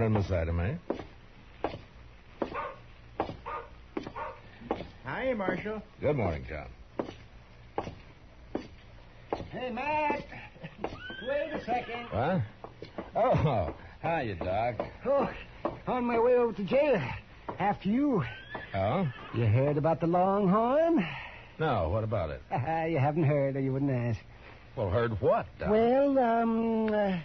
Dillon. 0.00 0.12
Morning, 0.12 0.12
Miss 0.12 0.30
Ida 0.30 0.52
Mae. 0.52 0.78
Hi, 5.04 5.34
Marshal. 5.34 5.82
Good 6.00 6.16
morning, 6.16 6.46
John. 6.48 6.68
Hey, 9.50 9.70
Matt. 9.70 10.24
Wait 11.28 11.52
a 11.52 11.64
second. 11.64 12.06
What? 12.10 12.42
Oh, 13.14 13.74
hiya, 14.02 14.36
Doc. 14.36 14.86
Oh, 15.04 15.30
on 15.86 16.04
my 16.04 16.18
way 16.18 16.34
over 16.34 16.52
to 16.54 16.62
jail. 16.64 17.02
After 17.58 17.88
you. 17.90 18.24
Oh? 18.74 19.06
You 19.34 19.46
heard 19.46 19.76
about 19.76 20.00
the 20.00 20.06
Longhorn? 20.06 21.06
No, 21.58 21.90
what 21.90 22.04
about 22.04 22.30
it? 22.30 22.42
you 22.90 22.98
haven't 22.98 23.24
heard, 23.24 23.56
or 23.56 23.60
you 23.60 23.72
wouldn't 23.72 23.90
ask. 23.90 24.20
Well, 24.76 24.88
heard 24.88 25.20
what, 25.20 25.46
Doc? 25.58 25.68
Well, 25.68 26.18
um, 26.18 26.94
uh, 26.94 27.18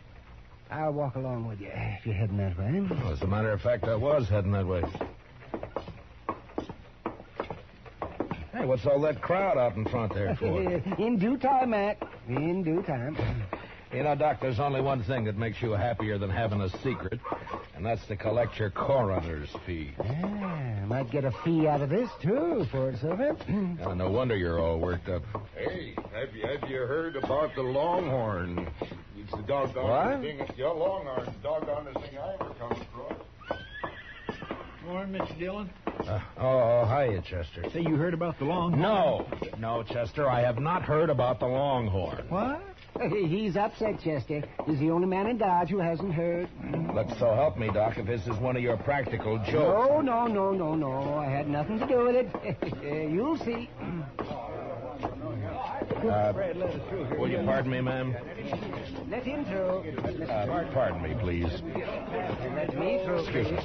I'll 0.71 0.91
walk 0.91 1.15
along 1.15 1.47
with 1.47 1.61
you 1.61 1.69
if 1.71 2.05
you're 2.05 2.15
heading 2.15 2.37
that 2.37 2.57
way. 2.57 2.79
Well, 2.89 3.13
as 3.13 3.21
a 3.21 3.27
matter 3.27 3.51
of 3.51 3.61
fact, 3.61 3.85
I 3.85 3.95
was 3.95 4.27
heading 4.27 4.51
that 4.51 4.65
way. 4.65 4.83
Hey, 8.53 8.65
what's 8.65 8.85
all 8.85 9.01
that 9.01 9.21
crowd 9.21 9.57
out 9.57 9.75
in 9.75 9.85
front 9.85 10.13
there 10.13 10.35
for? 10.35 10.61
In 10.97 11.19
due 11.19 11.37
time, 11.37 11.71
Matt. 11.71 12.01
In 12.29 12.63
due 12.63 12.81
time. 12.83 13.17
you 13.93 14.03
know, 14.03 14.15
Doc, 14.15 14.39
there's 14.41 14.59
only 14.59 14.81
one 14.81 15.03
thing 15.03 15.25
that 15.25 15.37
makes 15.37 15.61
you 15.61 15.71
happier 15.71 16.17
than 16.17 16.29
having 16.29 16.61
a 16.61 16.69
secret, 16.81 17.19
and 17.75 17.85
that's 17.85 18.05
to 18.07 18.15
collect 18.15 18.57
your 18.57 18.69
coroner's 18.69 19.49
fee. 19.65 19.91
Yeah, 20.03 20.85
might 20.85 21.11
get 21.11 21.25
a 21.25 21.31
fee 21.43 21.67
out 21.67 21.81
of 21.81 21.89
this, 21.89 22.09
too, 22.21 22.65
for 22.71 22.89
it, 22.89 22.99
Silver. 23.01 23.35
No 23.95 24.09
wonder 24.09 24.35
you're 24.35 24.59
all 24.59 24.79
worked 24.79 25.09
up. 25.09 25.23
Hey, 25.55 25.93
have 26.13 26.33
you, 26.35 26.47
have 26.47 26.69
you 26.69 26.77
heard 26.77 27.15
about 27.17 27.53
the 27.55 27.61
Longhorn? 27.61 28.67
It's 29.25 29.33
the 29.35 29.41
doggone 29.41 29.89
What? 29.89 30.21
thing. 30.21 30.39
Yeah, 30.55 30.67
Longhorn. 30.67 31.33
Doggone 31.41 31.85
thing 31.95 32.17
I 32.19 32.33
ever 32.35 32.53
come 32.59 32.71
across. 32.73 33.13
Morning, 34.85 35.19
Mr. 35.19 35.39
Dillon. 35.39 35.69
Uh, 35.87 36.19
oh, 36.37 36.85
hiya, 36.85 37.23
Chester. 37.23 37.67
Say, 37.73 37.79
you 37.81 37.95
heard 37.95 38.13
about 38.13 38.37
the 38.37 38.45
long. 38.45 38.79
No, 38.79 39.25
no, 39.57 39.81
Chester, 39.81 40.29
I 40.29 40.41
have 40.41 40.59
not 40.59 40.83
heard 40.83 41.09
about 41.09 41.39
the 41.39 41.47
Longhorn. 41.47 42.25
What? 42.29 42.61
He's 43.09 43.57
upset, 43.57 43.99
Chester. 43.99 44.43
He's 44.67 44.77
the 44.77 44.91
only 44.91 45.07
man 45.07 45.25
in 45.25 45.39
Dodge 45.39 45.69
who 45.69 45.79
hasn't 45.79 46.13
heard. 46.13 46.47
Look, 46.93 47.09
so 47.17 47.33
help 47.33 47.57
me, 47.57 47.71
Doc, 47.73 47.97
if 47.97 48.05
this 48.05 48.21
is 48.27 48.37
one 48.39 48.55
of 48.55 48.61
your 48.61 48.77
practical 48.77 49.39
jokes. 49.39 49.55
No, 49.55 50.01
no, 50.01 50.27
no, 50.27 50.51
no, 50.53 50.75
no. 50.75 51.15
I 51.15 51.25
had 51.25 51.49
nothing 51.49 51.79
to 51.79 51.87
do 51.87 52.05
with 52.05 52.15
it. 52.15 53.11
You'll 53.11 53.39
see. 53.39 53.71
Uh, 56.09 56.33
will 57.17 57.29
you 57.29 57.41
pardon 57.45 57.71
me, 57.71 57.81
ma'am? 57.81 58.15
Let 59.09 59.23
him 59.23 59.45
through. 59.45 60.25
Uh, 60.25 60.71
pardon 60.73 61.01
me, 61.01 61.15
please. 61.19 61.61
Let 62.55 62.77
me 62.77 63.01
through. 63.03 63.19
Excuse 63.19 63.51
me. 63.51 63.57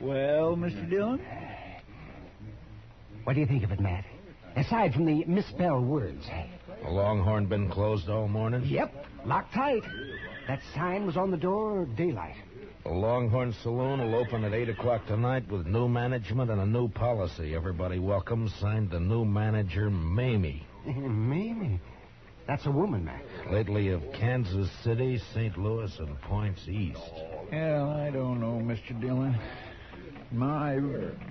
Well, 0.00 0.56
Mr. 0.56 0.88
Dillon? 0.88 1.20
What 3.24 3.34
do 3.34 3.40
you 3.40 3.46
think 3.46 3.64
of 3.64 3.72
it, 3.72 3.80
Matt? 3.80 4.04
Aside 4.56 4.94
from 4.94 5.04
the 5.06 5.24
misspelled 5.26 5.86
words. 5.86 6.26
The 6.82 6.90
Longhorn 6.90 7.46
been 7.46 7.70
closed 7.70 8.08
all 8.08 8.26
morning? 8.26 8.64
Yep, 8.64 9.06
locked 9.24 9.52
tight. 9.54 9.82
That 10.48 10.60
sign 10.74 11.06
was 11.06 11.16
on 11.16 11.30
the 11.30 11.36
door 11.36 11.86
daylight. 11.96 12.34
The 12.84 12.90
Longhorn 12.90 13.54
Saloon 13.62 14.00
will 14.00 14.14
open 14.14 14.42
at 14.42 14.54
8 14.54 14.70
o'clock 14.70 15.06
tonight 15.06 15.46
with 15.50 15.66
new 15.66 15.86
management 15.86 16.50
and 16.50 16.62
a 16.62 16.66
new 16.66 16.88
policy. 16.88 17.54
Everybody 17.54 17.98
welcome. 17.98 18.48
Signed 18.58 18.90
the 18.90 18.98
new 18.98 19.26
manager, 19.26 19.90
Mamie. 19.90 20.66
Mamie? 20.86 21.78
That's 22.48 22.64
a 22.64 22.70
woman, 22.70 23.04
Matt. 23.04 23.22
Lately 23.52 23.88
of 23.88 24.02
Kansas 24.14 24.70
City, 24.82 25.20
St. 25.34 25.58
Louis, 25.58 25.94
and 25.98 26.18
points 26.22 26.66
east. 26.68 26.98
Well, 27.52 27.90
I 27.90 28.08
don't 28.10 28.40
know, 28.40 28.58
Mr. 28.64 28.98
Dillon. 28.98 29.38
My, 30.32 30.78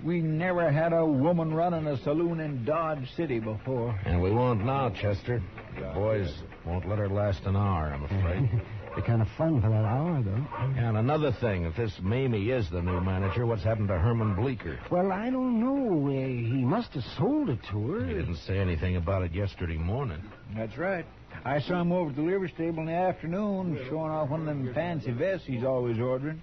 we 0.04 0.20
never 0.20 0.70
had 0.70 0.92
a 0.92 1.04
woman 1.04 1.52
running 1.52 1.86
a 1.88 1.96
saloon 2.04 2.38
in 2.38 2.64
Dodge 2.64 3.10
City 3.16 3.40
before. 3.40 3.98
And 4.04 4.22
we 4.22 4.30
won't 4.30 4.64
now, 4.64 4.90
Chester. 4.90 5.42
The 5.74 5.92
boys 5.94 6.32
won't 6.64 6.88
let 6.88 6.98
her 6.98 7.08
last 7.08 7.42
an 7.44 7.56
hour, 7.56 7.92
I'm 7.92 8.04
afraid. 8.04 8.62
Be 8.96 9.02
kind 9.02 9.22
of 9.22 9.28
fun 9.38 9.60
for 9.62 9.68
that 9.68 9.84
hour, 9.84 10.20
though. 10.22 10.46
and 10.80 10.96
another 10.96 11.30
thing, 11.40 11.64
if 11.64 11.76
this 11.76 11.92
Mamie 12.02 12.50
is 12.50 12.68
the 12.70 12.82
new 12.82 13.00
manager, 13.00 13.46
what's 13.46 13.62
happened 13.62 13.88
to 13.88 13.98
Herman 13.98 14.34
Bleeker? 14.34 14.80
Well, 14.90 15.12
I 15.12 15.30
don't 15.30 15.60
know. 15.60 16.08
Uh, 16.08 16.10
he 16.26 16.64
must 16.64 16.92
have 16.94 17.04
sold 17.16 17.50
it 17.50 17.60
to 17.70 17.88
her. 17.92 18.04
He 18.06 18.14
didn't 18.14 18.36
say 18.38 18.58
anything 18.58 18.96
about 18.96 19.22
it 19.22 19.32
yesterday 19.32 19.76
morning. 19.76 20.20
That's 20.56 20.76
right. 20.76 21.06
I 21.44 21.60
saw 21.60 21.80
him 21.80 21.92
over 21.92 22.10
at 22.10 22.16
the 22.16 22.22
livery 22.22 22.50
stable 22.54 22.80
in 22.80 22.86
the 22.86 22.92
afternoon, 22.92 23.78
showing 23.88 24.10
off 24.10 24.28
one 24.28 24.40
of 24.40 24.46
them 24.46 24.74
fancy 24.74 25.12
vests 25.12 25.46
he's 25.46 25.62
always 25.64 25.98
ordering. 26.00 26.42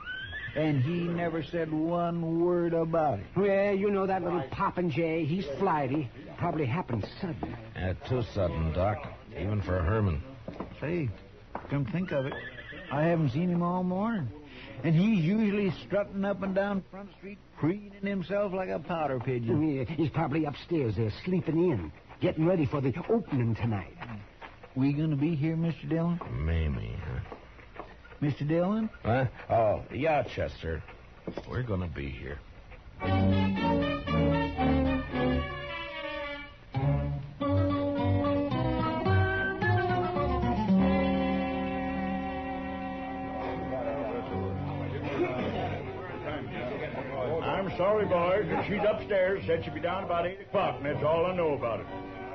And 0.56 0.82
he 0.82 1.02
never 1.02 1.44
said 1.44 1.72
one 1.72 2.40
word 2.44 2.74
about 2.74 3.20
it. 3.20 3.26
Well, 3.36 3.76
you 3.76 3.92
know 3.92 4.08
that 4.08 4.24
little 4.24 4.42
Popinjay. 4.52 5.28
He's 5.28 5.46
flighty. 5.60 6.10
Probably 6.40 6.66
happened 6.66 7.06
sudden. 7.22 7.56
Uh, 7.76 7.94
too 8.08 8.24
sudden, 8.34 8.72
Doc, 8.74 8.98
even 9.38 9.62
for 9.62 9.84
Herman. 9.84 10.24
Say, 10.82 11.10
come 11.70 11.86
think 11.86 12.12
of 12.12 12.26
it, 12.26 12.34
I 12.92 13.04
haven't 13.04 13.32
seen 13.32 13.50
him 13.50 13.62
all 13.62 13.84
morning. 13.84 14.30
And 14.84 14.94
he's 14.96 15.24
usually 15.24 15.72
strutting 15.86 16.24
up 16.24 16.44
and 16.44 16.54
down 16.54 16.84
Front 16.92 17.10
Street, 17.18 17.38
preening 17.60 18.04
himself 18.04 18.54
like 18.54 18.70
a 18.70 18.80
pouter 18.80 19.20
pigeon. 19.20 19.58
Mm, 19.62 19.88
yeah, 19.90 19.96
He's 19.96 20.10
probably 20.10 20.46
upstairs 20.46 20.96
there, 20.96 21.12
sleeping 21.26 21.58
in, 21.72 21.92
getting 22.22 22.46
ready 22.46 22.66
for 22.66 22.80
the 22.82 22.94
opening 23.10 23.56
tonight. 23.56 23.98
We 24.76 24.94
gonna 24.94 25.16
be 25.16 25.36
here, 25.36 25.56
Mr. 25.56 25.90
Dillon? 25.90 26.20
Mamie, 26.32 26.96
huh? 27.04 27.84
Mr. 28.22 28.48
Dillon? 28.48 28.90
Huh? 29.04 29.26
Oh, 29.50 29.84
yeah, 29.94 30.24
Chester. 30.24 30.84
We're 31.50 31.64
gonna 31.64 31.88
be 31.88 32.10
here. 32.10 32.40
Sorry, 47.78 48.06
boys. 48.06 48.66
She's 48.68 48.82
upstairs. 48.88 49.44
Said 49.46 49.64
she'd 49.64 49.74
be 49.74 49.80
down 49.80 50.04
about 50.04 50.26
8 50.26 50.42
o'clock, 50.42 50.76
and 50.78 50.86
that's 50.86 51.04
all 51.04 51.26
I 51.26 51.36
know 51.36 51.54
about 51.54 51.80
it. 51.80 51.86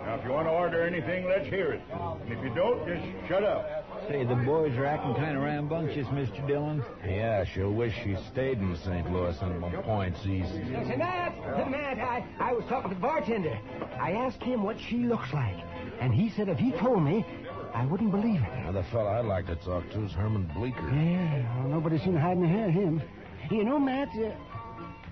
Now, 0.05 0.17
if 0.17 0.25
you 0.25 0.33
want 0.33 0.47
to 0.49 0.50
order 0.50 0.83
anything, 0.83 1.27
let's 1.29 1.47
hear 1.47 1.73
it. 1.73 1.83
And 1.93 2.33
if 2.33 2.43
you 2.43 2.53
don't, 2.55 2.85
just 2.87 3.29
shut 3.29 3.44
up. 3.44 3.87
Say, 4.09 4.25
the 4.25 4.35
boys 4.35 4.77
are 4.77 4.85
acting 4.85 5.15
kind 5.15 5.37
of 5.37 5.44
rambunctious, 5.44 6.06
Mr. 6.09 6.44
Dillon. 6.47 6.83
Yeah, 7.06 7.44
she'll 7.44 7.73
wish 7.73 7.94
she 8.03 8.17
stayed 8.33 8.59
in 8.59 8.77
St. 8.85 9.12
Louis 9.12 9.37
and 9.41 9.62
points 9.85 10.19
east. 10.27 10.50
Say, 10.50 10.97
Matt, 10.97 11.37
Matt, 11.71 11.99
I, 11.99 12.27
I 12.41 12.53
was 12.53 12.65
talking 12.69 12.91
to 12.91 12.97
the 12.97 13.00
bartender. 13.00 13.56
I 14.00 14.12
asked 14.12 14.43
him 14.43 14.65
what 14.65 14.77
she 14.81 15.05
looks 15.05 15.33
like. 15.33 15.56
And 16.00 16.12
he 16.12 16.31
said 16.31 16.49
if 16.49 16.59
he 16.59 16.73
told 16.73 17.05
me, 17.05 17.25
I 17.73 17.87
wouldn't 17.87 18.11
believe 18.11 18.41
it. 18.43 18.65
Now, 18.65 18.73
the 18.73 18.83
fellow 18.85 19.06
I'd 19.09 19.25
like 19.25 19.47
to 19.47 19.56
talk 19.56 19.88
to 19.91 20.05
is 20.05 20.12
Herman 20.12 20.50
Bleeker. 20.55 20.91
Yeah, 20.91 21.61
well, 21.61 21.69
nobody's 21.69 22.03
seen 22.03 22.17
hiding 22.17 22.45
ahead 22.45 22.71
of 22.71 22.75
him. 22.75 23.03
You 23.53 23.65
know, 23.65 23.79
Matt, 23.79 24.09
uh, 24.17 24.31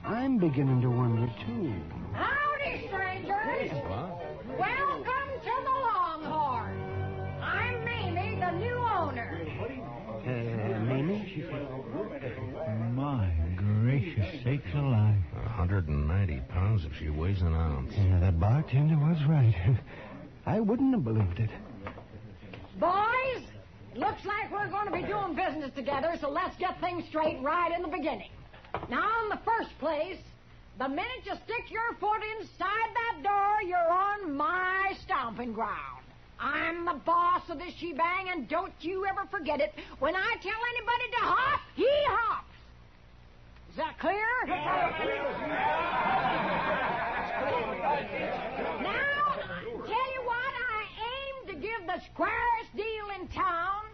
I'm 0.05 0.38
beginning 0.38 0.81
to 0.82 0.91
wonder, 0.91 1.26
too. 1.47 1.73
Howdy, 2.12 2.87
strangers. 2.88 3.70
What? 3.87 4.58
Welcome 4.58 5.31
to 5.44 5.52
the 5.64 5.70
Longhorn. 5.70 7.38
I'm 7.43 7.85
Mamie, 7.85 8.41
the 8.41 8.50
new 8.52 8.76
owner. 8.76 9.41
Uh, 10.26 10.79
Mamie? 10.81 11.44
My 12.94 13.31
gracious 13.56 14.43
sakes 14.43 14.75
alive. 14.75 15.17
190 15.35 16.41
pounds 16.49 16.85
if 16.85 16.93
she 16.99 17.11
weighs 17.11 17.43
an 17.43 17.55
ounce. 17.55 17.93
Yeah, 17.97 18.20
that 18.20 18.41
bartender 18.41 18.97
was 18.97 19.23
right. 19.29 19.55
I 20.47 20.61
wouldn't 20.61 20.94
have 20.94 21.05
believed 21.05 21.38
it. 21.41 21.50
Boys, 22.79 23.44
looks 23.94 24.25
like 24.25 24.50
we're 24.50 24.69
going 24.69 24.87
to 24.87 24.93
be 24.93 25.02
doing 25.02 25.35
business 25.35 25.70
together, 25.76 26.17
so 26.20 26.31
let's 26.31 26.56
get 26.56 26.81
things 26.81 27.05
straight 27.08 27.41
right 27.43 27.73
in 27.75 27.82
the 27.82 27.88
beginning. 27.88 28.31
Now, 28.88 29.22
in 29.25 29.28
the 29.31 29.40
first 29.44 29.76
place, 29.78 30.19
the 30.78 30.88
minute 30.88 31.25
you 31.25 31.34
stick 31.44 31.70
your 31.70 31.94
foot 32.00 32.22
inside 32.38 32.90
that 32.94 33.22
door, 33.22 33.62
you're 33.67 33.93
on 33.93 34.34
my 34.37 34.94
stomping 35.05 35.52
ground. 35.52 36.05
I'm 36.38 36.87
the 36.87 36.94
boss 37.05 37.43
of 37.50 37.58
this 37.58 37.75
shebang, 37.75 38.31
and 38.31 38.49
don't 38.49 38.72
you 38.81 39.05
ever 39.06 39.26
forget 39.31 39.61
it. 39.61 39.75
When 39.99 40.17
I 40.17 40.37
tell 40.43 40.61
anybody 40.75 41.11
to 41.11 41.20
hop, 41.20 41.61
he 41.76 41.90
hops. 42.06 42.46
Is 43.70 43.76
that 43.76 43.99
clear? 43.99 44.26
Now, 44.46 44.56
tell 49.87 50.08
you 50.14 50.23
what, 50.25 50.52
I 50.73 50.81
aim 50.96 51.46
to 51.49 51.55
give 51.55 51.87
the 51.87 52.00
squarest 52.12 52.75
deal 52.75 53.11
in 53.20 53.28
town. 53.28 53.84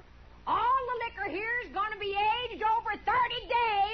All 0.47 0.79
the 0.87 0.97
liquor 1.05 1.29
here 1.37 1.61
is 1.67 1.73
going 1.75 1.93
to 1.93 1.99
be 1.99 2.15
aged 2.15 2.63
over 2.63 2.91
30 2.95 3.03
days, 3.03 3.86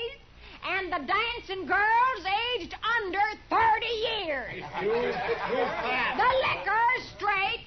and 0.69 0.93
the 0.93 0.99
dancing 1.06 1.67
girls 1.67 2.26
aged 2.59 2.75
under 3.05 3.20
30 3.50 3.87
years. 4.26 4.62
the 4.81 6.31
liquor's 6.47 7.09
straight, 7.17 7.67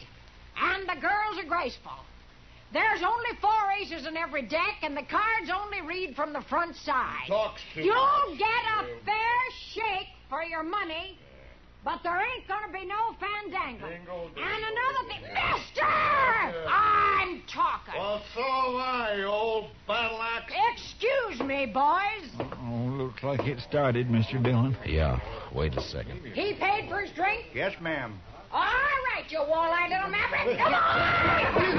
and 0.58 0.88
the 0.88 1.00
girls 1.02 1.38
are 1.40 1.48
graceful. 1.48 1.92
There's 2.74 3.02
only 3.04 3.40
four 3.40 3.72
aces 3.80 4.06
in 4.06 4.18
every 4.18 4.42
deck, 4.42 4.80
and 4.82 4.98
the 4.98 5.04
cards 5.04 5.50
only 5.54 5.82
read 5.82 6.16
from 6.16 6.34
the 6.34 6.42
front 6.42 6.76
side. 6.76 7.28
You'll 7.76 8.38
get 8.38 8.64
a 8.80 8.86
fair 9.06 9.40
shake 9.72 10.10
for 10.30 10.44
your 10.44 10.64
money, 10.64 11.18
but 11.86 12.02
there 12.04 12.20
ain't 12.20 12.48
gonna 12.48 12.74
be 12.74 12.86
no 12.86 13.16
fandangling. 13.22 14.00
And 14.02 14.66
another 14.66 15.08
thing, 15.08 15.22
Mister, 15.22 15.86
I'm 15.86 17.44
talking. 17.48 17.94
Well, 17.98 18.22
so 18.34 18.42
am 18.42 18.76
I, 18.78 19.24
old 19.24 19.70
battle 19.88 20.22
axe. 20.22 20.52
Excuse 20.74 21.40
me, 21.48 21.68
boys. 21.68 22.25
Looks 23.24 23.40
like 23.40 23.48
it 23.48 23.62
started, 23.62 24.10
Mr. 24.10 24.44
Dillon. 24.44 24.76
Yeah, 24.86 25.22
wait 25.54 25.74
a 25.78 25.82
second. 25.82 26.20
He 26.34 26.54
paid 26.56 26.90
for 26.90 27.00
his 27.00 27.12
drink. 27.12 27.46
Yes, 27.54 27.74
ma'am. 27.80 28.20
All 28.52 28.62
right, 28.62 29.24
you 29.30 29.40
wall-eyed 29.40 29.90
little 29.90 30.10
maverick. 30.10 30.58
Come 30.58 30.74
on! 30.74 31.54
Throw 31.54 31.72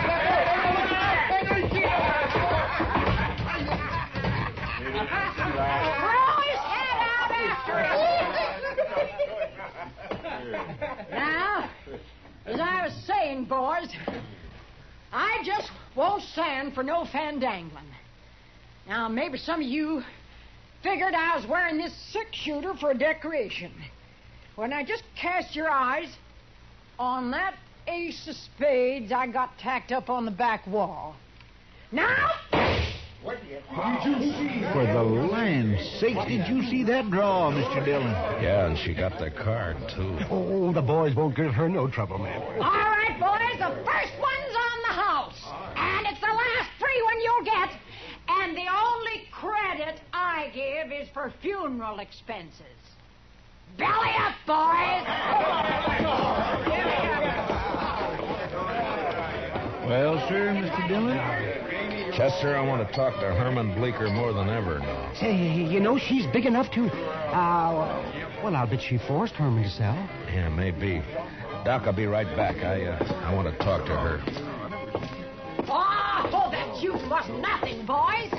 his 6.40 6.62
head 6.64 6.96
out 7.04 7.30
after 7.44 7.76
him. 10.40 10.52
now, 11.10 11.68
as 12.46 12.58
I 12.58 12.84
was 12.86 12.94
saying, 13.06 13.44
boys, 13.44 13.88
I 15.12 15.42
just 15.44 15.70
won't 15.94 16.22
stand 16.22 16.74
for 16.74 16.82
no 16.82 17.04
fandangling. 17.04 17.92
Now, 18.88 19.08
maybe 19.08 19.36
some 19.36 19.60
of 19.60 19.66
you 19.66 20.02
figured 20.86 21.14
I 21.14 21.36
was 21.36 21.46
wearing 21.48 21.78
this 21.78 21.92
six-shooter 22.12 22.74
for 22.74 22.92
a 22.92 22.94
decoration. 22.96 23.72
When 24.54 24.72
I 24.72 24.84
just 24.84 25.02
cast 25.20 25.56
your 25.56 25.68
eyes 25.68 26.08
on 26.96 27.32
that 27.32 27.54
ace 27.88 28.28
of 28.28 28.36
spades 28.36 29.10
I 29.10 29.26
got 29.26 29.58
tacked 29.58 29.90
up 29.90 30.08
on 30.08 30.24
the 30.24 30.30
back 30.30 30.64
wall. 30.66 31.16
Now, 31.90 32.30
For 33.22 34.86
the 34.86 35.02
land's 35.02 35.82
sakes, 35.98 36.24
did 36.28 36.46
you 36.46 36.62
see 36.62 36.84
that 36.84 37.10
draw, 37.10 37.50
Mr. 37.50 37.84
Dillon? 37.84 38.12
Yeah, 38.40 38.66
and 38.66 38.78
she 38.78 38.94
got 38.94 39.18
the 39.18 39.30
card, 39.30 39.76
too. 39.88 40.16
Oh, 40.30 40.72
the 40.72 40.82
boys 40.82 41.16
won't 41.16 41.34
give 41.34 41.52
her 41.52 41.68
no 41.68 41.88
trouble, 41.88 42.18
man. 42.18 42.40
all 42.62 42.70
right, 42.70 43.18
boys, 43.18 43.58
the 43.58 43.74
first 43.84 44.12
one's 44.20 44.56
on 44.70 44.78
the 44.88 44.94
house. 44.94 45.42
And 45.76 46.06
it's 46.06 46.20
the 46.20 46.26
last 46.26 46.70
free 46.78 47.02
one 47.02 47.20
you'll 47.22 47.44
get. 47.44 47.70
And 48.28 48.56
the 48.56 48.66
only 48.68 49.26
credit 49.32 50.00
I 50.12 50.50
give 51.26 51.34
is 51.34 51.40
for 51.40 51.40
funeral 51.40 51.98
expenses. 51.98 52.62
Belly 53.78 54.10
up, 54.18 54.34
boys! 54.46 55.06
Well, 59.86 60.18
sir, 60.28 60.52
Mr. 60.52 60.88
Dillon? 60.88 61.16
Chester, 62.16 62.56
I 62.56 62.66
want 62.66 62.86
to 62.86 62.94
talk 62.94 63.14
to 63.14 63.34
Herman 63.34 63.74
Bleeker 63.74 64.08
more 64.08 64.32
than 64.32 64.48
ever 64.48 64.78
now. 64.78 65.12
Say, 65.14 65.36
you 65.36 65.80
know, 65.80 65.98
she's 65.98 66.26
big 66.32 66.46
enough 66.46 66.70
to. 66.72 66.86
Uh, 66.86 68.42
well, 68.42 68.56
I'll 68.56 68.66
bet 68.66 68.80
she 68.80 68.98
forced 68.98 69.34
Herman 69.34 69.64
to 69.64 69.70
sell. 69.70 69.94
Yeah, 70.32 70.48
maybe. 70.48 71.02
Doc, 71.64 71.82
I'll 71.86 71.92
be 71.92 72.06
right 72.06 72.26
back. 72.36 72.64
I, 72.64 72.86
uh, 72.86 73.04
I 73.24 73.34
want 73.34 73.48
to 73.48 73.64
talk 73.64 73.84
to 73.86 73.96
her. 73.96 74.22
Oh, 75.68 76.48
that 76.50 76.82
youth 76.82 77.02
was 77.08 77.28
nothing, 77.40 77.84
boys. 77.84 78.35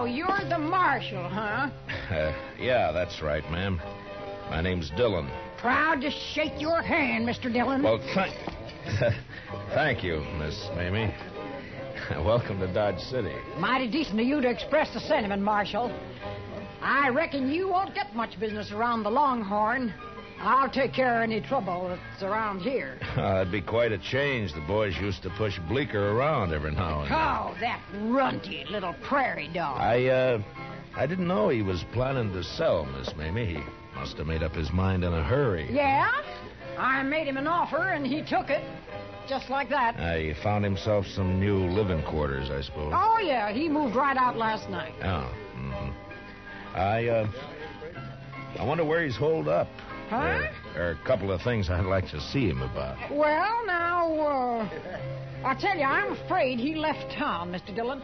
Oh, 0.00 0.04
you're 0.04 0.48
the 0.48 0.58
marshal, 0.58 1.28
huh? 1.28 1.70
Uh, 2.08 2.32
yeah, 2.58 2.92
that's 2.92 3.20
right, 3.20 3.42
ma'am. 3.50 3.80
My 4.48 4.62
name's 4.62 4.90
Dillon. 4.96 5.28
Proud 5.58 6.00
to 6.02 6.10
shake 6.10 6.58
your 6.58 6.80
hand, 6.80 7.28
Mr. 7.28 7.52
Dillon. 7.52 7.82
Well, 7.82 7.98
thank, 8.14 8.34
thank 9.74 10.04
you, 10.04 10.24
Miss 10.38 10.68
Mamie. 10.74 11.12
Welcome 12.24 12.60
to 12.60 12.72
Dodge 12.72 13.00
City. 13.00 13.34
Mighty 13.58 13.90
decent 13.90 14.20
of 14.20 14.26
you 14.26 14.40
to 14.40 14.48
express 14.48 14.94
the 14.94 15.00
sentiment, 15.00 15.42
Marshal. 15.42 15.92
I 16.80 17.08
reckon 17.08 17.50
you 17.50 17.68
won't 17.68 17.94
get 17.94 18.14
much 18.14 18.38
business 18.38 18.70
around 18.70 19.02
the 19.02 19.10
Longhorn. 19.10 19.92
I'll 20.40 20.70
take 20.70 20.92
care 20.92 21.16
of 21.16 21.22
any 21.22 21.40
trouble 21.40 21.88
that's 21.88 22.22
around 22.22 22.60
here. 22.60 22.98
Uh, 23.18 23.40
it'd 23.40 23.50
be 23.50 23.60
quite 23.60 23.90
a 23.90 23.98
change. 23.98 24.52
The 24.52 24.60
boys 24.60 24.96
used 24.96 25.24
to 25.24 25.30
push 25.30 25.58
Bleeker 25.68 26.12
around 26.12 26.52
every 26.52 26.70
now 26.70 27.00
and 27.00 27.10
then. 27.10 27.18
Oh, 27.18 27.54
that 27.60 27.80
runty 28.04 28.64
little 28.70 28.94
prairie 29.02 29.50
dog. 29.52 29.80
I, 29.80 30.06
uh, 30.06 30.42
I 30.94 31.06
didn't 31.06 31.26
know 31.26 31.48
he 31.48 31.62
was 31.62 31.84
planning 31.92 32.32
to 32.32 32.44
sell, 32.44 32.84
Miss 32.86 33.14
Mamie. 33.16 33.46
He 33.46 33.58
must 33.96 34.16
have 34.18 34.28
made 34.28 34.44
up 34.44 34.54
his 34.54 34.70
mind 34.72 35.02
in 35.02 35.12
a 35.12 35.24
hurry. 35.24 35.66
Yeah? 35.72 36.08
I 36.78 37.02
made 37.02 37.26
him 37.26 37.36
an 37.38 37.48
offer, 37.48 37.88
and 37.88 38.06
he 38.06 38.22
took 38.22 38.50
it. 38.50 38.62
Just 39.28 39.50
like 39.50 39.68
that. 39.70 39.96
Uh, 39.98 40.14
he 40.16 40.32
found 40.34 40.62
himself 40.64 41.04
some 41.06 41.40
new 41.40 41.58
living 41.66 42.02
quarters, 42.04 42.50
I 42.50 42.60
suppose. 42.62 42.92
Oh, 42.94 43.18
yeah, 43.18 43.50
he 43.52 43.68
moved 43.68 43.96
right 43.96 44.16
out 44.16 44.36
last 44.36 44.70
night. 44.70 44.94
Oh, 45.02 45.28
hmm 45.54 45.90
I, 46.78 47.08
uh, 47.08 47.28
I 48.60 48.64
wonder 48.64 48.84
where 48.84 49.04
he's 49.04 49.16
holed 49.16 49.48
up. 49.48 49.68
Huh? 50.08 50.48
There, 50.74 50.88
are 50.88 50.90
a 50.92 51.06
couple 51.06 51.30
of 51.30 51.42
things 51.42 51.68
I'd 51.68 51.84
like 51.84 52.08
to 52.10 52.20
see 52.20 52.48
him 52.48 52.62
about. 52.62 52.96
Well, 53.10 53.66
now, 53.66 54.14
uh, 54.14 54.68
I 55.44 55.54
tell 55.54 55.76
you, 55.76 55.84
I'm 55.84 56.12
afraid 56.12 56.58
he 56.58 56.74
left 56.74 57.12
town, 57.12 57.52
Mr. 57.52 57.74
Dillon. 57.74 58.02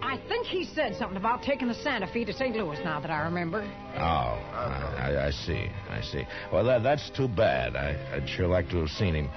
I 0.00 0.18
think 0.28 0.46
he 0.46 0.64
said 0.64 0.94
something 0.96 1.16
about 1.16 1.42
taking 1.42 1.68
the 1.68 1.74
Santa 1.74 2.06
Fe 2.06 2.24
to 2.24 2.32
St. 2.32 2.56
Louis, 2.56 2.78
now 2.84 3.00
that 3.00 3.10
I 3.10 3.22
remember. 3.24 3.62
Oh, 3.96 4.00
I, 4.00 5.26
I 5.26 5.30
see. 5.30 5.68
I 5.90 6.00
see. 6.00 6.24
Well, 6.52 6.64
that, 6.64 6.82
that's 6.82 7.10
too 7.10 7.28
bad. 7.28 7.76
I, 7.76 7.96
I'd 8.14 8.28
sure 8.28 8.46
like 8.46 8.70
to 8.70 8.78
have 8.78 8.90
seen 8.90 9.14
him. 9.14 9.30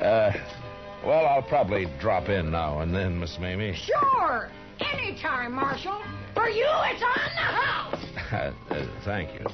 Uh, 0.00 0.32
well, 1.04 1.26
I'll 1.26 1.42
probably 1.42 1.86
drop 2.00 2.28
in 2.28 2.50
now 2.50 2.80
and 2.80 2.94
then, 2.94 3.20
Miss 3.20 3.38
Mamie. 3.38 3.74
Sure! 3.74 4.50
Anytime, 4.80 5.52
Marshal. 5.52 6.02
For 6.34 6.48
you, 6.48 6.66
it's 6.66 7.02
on 7.02 7.14
the 7.34 7.40
house. 7.40 8.04
uh, 8.70 8.86
thank 9.04 9.32
you. 9.34 9.46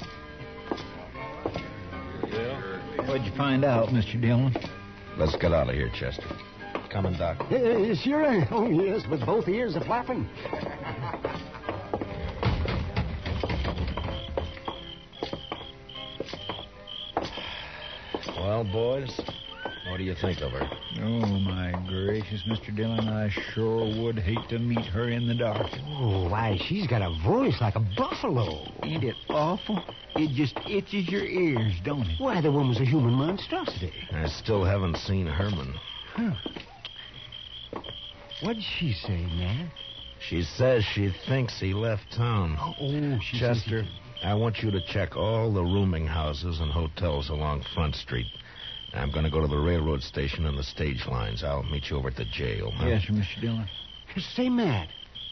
What'd 3.12 3.26
you 3.26 3.36
find 3.36 3.62
out, 3.62 3.90
Mr. 3.90 4.18
Dillon? 4.18 4.56
Let's 5.18 5.36
get 5.36 5.52
out 5.52 5.68
of 5.68 5.74
here, 5.74 5.90
Chester. 5.94 6.24
Coming, 6.90 7.12
Doc. 7.12 7.42
Uh, 7.42 7.94
sure. 7.94 8.46
Oh, 8.50 8.70
yes, 8.70 9.06
with 9.06 9.20
both 9.26 9.46
ears 9.48 9.76
a 9.76 9.84
flapping. 9.84 10.26
Well, 18.34 18.64
boys, 18.64 19.14
what 19.18 19.31
do 20.02 20.08
you 20.08 20.16
think 20.16 20.40
of 20.40 20.50
her? 20.50 20.68
Oh, 21.00 21.26
my 21.26 21.72
gracious, 21.86 22.42
Mr. 22.48 22.74
Dillon, 22.74 23.08
I 23.08 23.30
sure 23.54 24.02
would 24.02 24.18
hate 24.18 24.48
to 24.48 24.58
meet 24.58 24.84
her 24.86 25.08
in 25.10 25.28
the 25.28 25.34
dark. 25.34 25.68
Oh, 25.86 26.28
why, 26.28 26.58
she's 26.66 26.88
got 26.88 27.02
a 27.02 27.16
voice 27.24 27.54
like 27.60 27.76
a 27.76 27.86
buffalo. 27.96 28.66
Ain't 28.82 29.04
it 29.04 29.14
awful? 29.28 29.80
It 30.16 30.34
just 30.34 30.58
itches 30.68 31.08
your 31.08 31.24
ears, 31.24 31.74
don't 31.84 32.02
it? 32.02 32.18
Why, 32.18 32.40
the 32.40 32.50
woman's 32.50 32.80
a 32.80 32.84
human 32.84 33.12
monstrosity. 33.12 33.92
I 34.12 34.26
still 34.26 34.64
haven't 34.64 34.96
seen 34.96 35.26
Herman. 35.26 35.72
Huh. 36.14 36.34
What'd 38.42 38.62
she 38.80 38.92
say, 38.92 39.24
Matt? 39.36 39.70
She 40.28 40.42
says 40.42 40.84
she 40.84 41.14
thinks 41.28 41.60
he 41.60 41.74
left 41.74 42.12
town. 42.16 42.56
Oh, 42.58 42.74
oh 42.80 43.18
she 43.20 43.38
says 43.38 43.62
Chester, 43.62 43.84
I 44.24 44.34
want 44.34 44.58
you 44.62 44.72
to 44.72 44.80
check 44.80 45.16
all 45.16 45.52
the 45.52 45.62
rooming 45.62 46.08
houses 46.08 46.58
and 46.58 46.72
hotels 46.72 47.28
along 47.28 47.64
Front 47.74 47.94
Street. 47.94 48.26
I'm 48.94 49.10
going 49.10 49.24
to 49.24 49.30
go 49.30 49.40
to 49.40 49.46
the 49.46 49.58
railroad 49.58 50.02
station 50.02 50.46
and 50.46 50.58
the 50.58 50.62
stage 50.62 51.06
lines. 51.06 51.42
I'll 51.42 51.62
meet 51.62 51.88
you 51.90 51.96
over 51.96 52.08
at 52.08 52.16
the 52.16 52.24
jail. 52.26 52.70
huh? 52.70 52.86
Yes, 52.86 53.04
Mr. 53.06 53.40
Dillon. 53.40 53.68
Just 54.14 54.34
say, 54.36 54.48
Matt, 54.48 54.88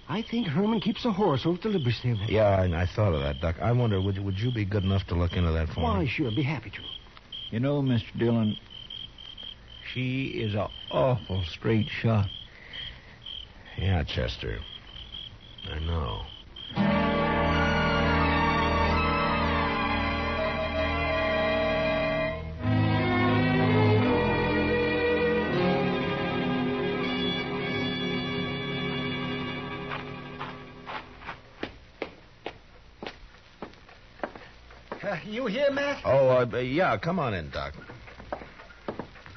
I 0.08 0.22
think 0.22 0.46
Herman 0.46 0.80
keeps 0.80 1.04
a 1.04 1.12
horse 1.12 1.42
over 1.44 1.56
at 1.56 1.62
the 1.62 1.68
Liberty 1.68 1.92
Stable. 1.92 2.26
Yeah, 2.28 2.44
I, 2.48 2.82
I 2.82 2.86
thought 2.86 3.12
of 3.12 3.20
that, 3.20 3.40
Doc. 3.40 3.56
I 3.60 3.72
wonder, 3.72 4.00
would 4.00 4.16
you, 4.16 4.22
would 4.22 4.38
you 4.38 4.50
be 4.50 4.64
good 4.64 4.84
enough 4.84 5.06
to 5.08 5.14
look 5.14 5.34
into 5.34 5.52
that 5.52 5.68
for 5.68 5.80
Why, 5.80 5.98
me? 5.98 6.04
Why, 6.04 6.10
sure, 6.10 6.30
be 6.30 6.42
happy 6.42 6.70
to. 6.70 6.78
You 7.50 7.60
know, 7.60 7.82
Mr. 7.82 8.18
Dillon, 8.18 8.56
she 9.92 10.26
is 10.26 10.54
a 10.54 10.68
awful 10.90 11.42
straight 11.44 11.88
shot. 12.00 12.26
Yeah, 13.76 14.04
Chester. 14.04 14.58
I 15.70 15.78
know. 15.80 16.22
Oh, 36.04 36.46
uh, 36.52 36.58
yeah, 36.58 36.96
come 36.98 37.18
on 37.18 37.34
in, 37.34 37.50
Doc. 37.50 37.74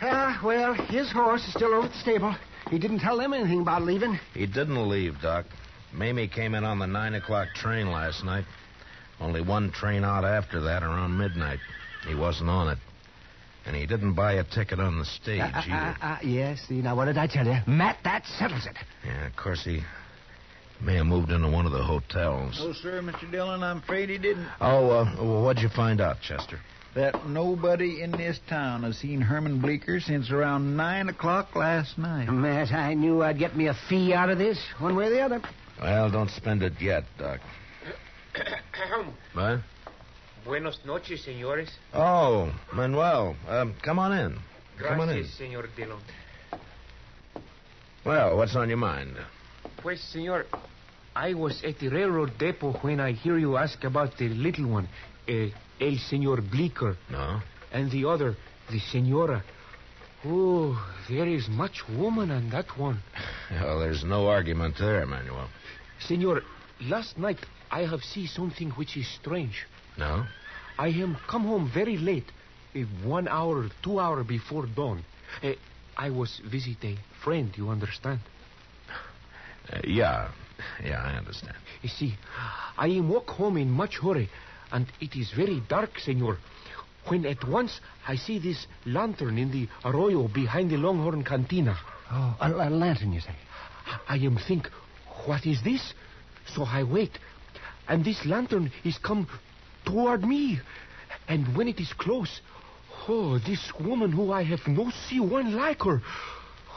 Ah, 0.01 0.39
well, 0.43 0.73
his 0.73 1.11
horse 1.11 1.45
is 1.47 1.53
still 1.53 1.73
over 1.73 1.87
at 1.87 1.93
the 1.93 1.99
stable. 1.99 2.35
He 2.69 2.77
didn't 2.79 2.99
tell 2.99 3.17
them 3.17 3.33
anything 3.33 3.61
about 3.61 3.83
leaving. 3.83 4.19
He 4.33 4.45
didn't 4.45 4.89
leave, 4.89 5.19
Doc. 5.21 5.45
Mamie 5.93 6.27
came 6.27 6.55
in 6.55 6.63
on 6.63 6.79
the 6.79 6.87
9 6.87 7.13
o'clock 7.15 7.53
train 7.53 7.91
last 7.91 8.23
night. 8.23 8.45
Only 9.19 9.41
one 9.41 9.71
train 9.71 10.03
out 10.03 10.25
after 10.25 10.59
that, 10.61 10.83
around 10.83 11.17
midnight. 11.17 11.59
He 12.07 12.15
wasn't 12.15 12.49
on 12.49 12.69
it. 12.69 12.77
And 13.65 13.75
he 13.75 13.85
didn't 13.85 14.13
buy 14.13 14.33
a 14.33 14.43
ticket 14.43 14.79
on 14.79 14.99
the 14.99 15.05
stage 15.05 15.39
Ah, 15.43 15.51
ah, 15.53 15.63
either. 15.63 15.97
ah, 16.01 16.19
yes, 16.23 16.61
see, 16.67 16.81
now 16.81 16.95
what 16.95 17.05
did 17.05 17.17
I 17.17 17.27
tell 17.27 17.45
you? 17.45 17.57
Matt, 17.67 17.97
that 18.03 18.25
settles 18.37 18.65
it. 18.65 18.75
Yeah, 19.05 19.27
of 19.27 19.35
course, 19.37 19.63
he 19.63 19.81
may 20.83 20.95
have 20.95 21.05
moved 21.05 21.31
into 21.31 21.49
one 21.49 21.65
of 21.65 21.71
the 21.71 21.83
hotels. 21.83 22.59
No, 22.59 22.73
sir, 22.73 23.01
Mr. 23.01 23.29
Dillon, 23.29 23.63
I'm 23.63 23.77
afraid 23.77 24.09
he 24.09 24.17
didn't. 24.17 24.47
Oh, 24.59 24.89
uh, 24.89 25.15
well, 25.17 25.43
what'd 25.43 25.61
you 25.61 25.69
find 25.69 26.01
out, 26.01 26.17
Chester? 26.21 26.59
That 26.95 27.27
nobody 27.27 28.01
in 28.01 28.11
this 28.11 28.39
town 28.47 28.83
has 28.83 28.97
seen 28.97 29.19
Herman 29.19 29.59
Bleeker 29.59 29.99
since 29.99 30.29
around 30.29 30.77
9 30.77 31.09
o'clock 31.09 31.55
last 31.55 31.97
night. 31.97 32.29
Matt, 32.29 32.71
I 32.71 32.93
knew 32.93 33.23
I'd 33.23 33.39
get 33.39 33.55
me 33.55 33.67
a 33.67 33.73
fee 33.89 34.13
out 34.13 34.29
of 34.29 34.37
this, 34.37 34.59
one 34.79 34.95
way 34.95 35.07
or 35.07 35.09
the 35.09 35.21
other. 35.21 35.41
Well, 35.81 36.11
don't 36.11 36.29
spend 36.29 36.61
it 36.61 36.73
yet, 36.79 37.03
Doc. 37.17 37.39
What? 39.33 39.59
Buenos 40.45 40.77
noches, 40.85 41.25
señores. 41.25 41.69
Oh, 41.93 42.53
Manuel, 42.73 43.35
um, 43.47 43.73
come 43.81 43.97
on 43.97 44.11
in. 44.11 44.37
Come 44.77 44.99
on 44.99 45.09
in. 45.09 45.15
Gracias, 45.15 45.39
señor 45.39 45.67
Dillon. 45.75 45.99
Well, 48.05 48.37
what's 48.37 48.55
on 48.55 48.67
your 48.67 48.77
mind? 48.77 49.15
Pues, 49.77 50.01
señor, 50.13 50.45
I 51.15 51.33
was 51.33 51.63
at 51.63 51.79
the 51.79 51.89
railroad 51.89 52.37
depot 52.37 52.73
when 52.81 52.99
I 52.99 53.11
hear 53.11 53.37
you 53.37 53.57
ask 53.57 53.83
about 53.83 54.17
the 54.17 54.29
little 54.29 54.67
one, 54.67 54.87
uh, 55.27 55.31
El 55.79 55.97
Señor 56.09 56.49
Bleecker, 56.49 56.97
No? 57.09 57.41
and 57.71 57.91
the 57.91 58.05
other, 58.05 58.35
the 58.69 58.79
Señora. 58.79 59.43
Oh, 60.25 60.75
there 61.09 61.27
is 61.27 61.47
much 61.49 61.83
woman 61.89 62.31
on 62.31 62.49
that 62.49 62.77
one. 62.77 63.01
Well, 63.51 63.79
there's 63.79 64.03
no 64.03 64.27
argument 64.29 64.75
there, 64.79 65.05
Manuel. 65.05 65.49
Señor, 66.07 66.41
last 66.81 67.17
night 67.17 67.37
I 67.69 67.81
have 67.81 68.01
seen 68.01 68.27
something 68.27 68.71
which 68.71 68.97
is 68.97 69.07
strange. 69.19 69.65
No? 69.97 70.25
I 70.79 70.87
am 70.87 71.17
come 71.27 71.43
home 71.43 71.69
very 71.71 71.97
late, 71.97 72.25
uh, 72.75 72.79
one 73.03 73.27
hour, 73.27 73.69
two 73.83 73.99
hour 73.99 74.23
before 74.23 74.65
dawn. 74.65 75.03
Uh, 75.43 75.51
I 75.95 76.09
was 76.09 76.41
visit 76.49 76.83
a 76.83 76.97
friend, 77.23 77.51
you 77.55 77.69
understand? 77.69 78.19
Uh, 79.71 79.79
yeah. 79.83 80.29
Yeah, 80.83 81.01
I 81.01 81.15
understand. 81.17 81.55
You 81.81 81.89
see, 81.89 82.15
I 82.77 82.87
am 82.87 83.09
walk 83.09 83.29
home 83.29 83.57
in 83.57 83.69
much 83.71 83.97
hurry, 83.97 84.29
and 84.71 84.87
it 84.99 85.15
is 85.15 85.31
very 85.31 85.61
dark, 85.67 85.99
senor. 85.99 86.37
When 87.07 87.25
at 87.25 87.47
once 87.47 87.79
I 88.07 88.15
see 88.15 88.39
this 88.39 88.65
lantern 88.85 89.37
in 89.37 89.51
the 89.51 89.67
arroyo 89.83 90.27
behind 90.27 90.71
the 90.71 90.77
Longhorn 90.77 91.23
Cantina. 91.23 91.77
Oh, 92.11 92.35
a, 92.39 92.49
a 92.49 92.69
lantern, 92.69 93.13
you 93.13 93.19
say? 93.19 93.35
I 94.07 94.17
am 94.17 94.37
think, 94.37 94.69
what 95.25 95.45
is 95.45 95.61
this? 95.63 95.93
So 96.55 96.63
I 96.63 96.83
wait, 96.83 97.11
and 97.87 98.03
this 98.03 98.25
lantern 98.25 98.71
is 98.83 98.97
come 98.97 99.27
toward 99.85 100.23
me. 100.23 100.59
And 101.27 101.55
when 101.55 101.67
it 101.67 101.79
is 101.79 101.91
close, 101.93 102.41
oh, 103.07 103.39
this 103.39 103.71
woman 103.79 104.11
who 104.11 104.31
I 104.31 104.43
have 104.43 104.67
no 104.67 104.91
see 105.07 105.19
one 105.19 105.55
like 105.55 105.83
her. 105.83 106.01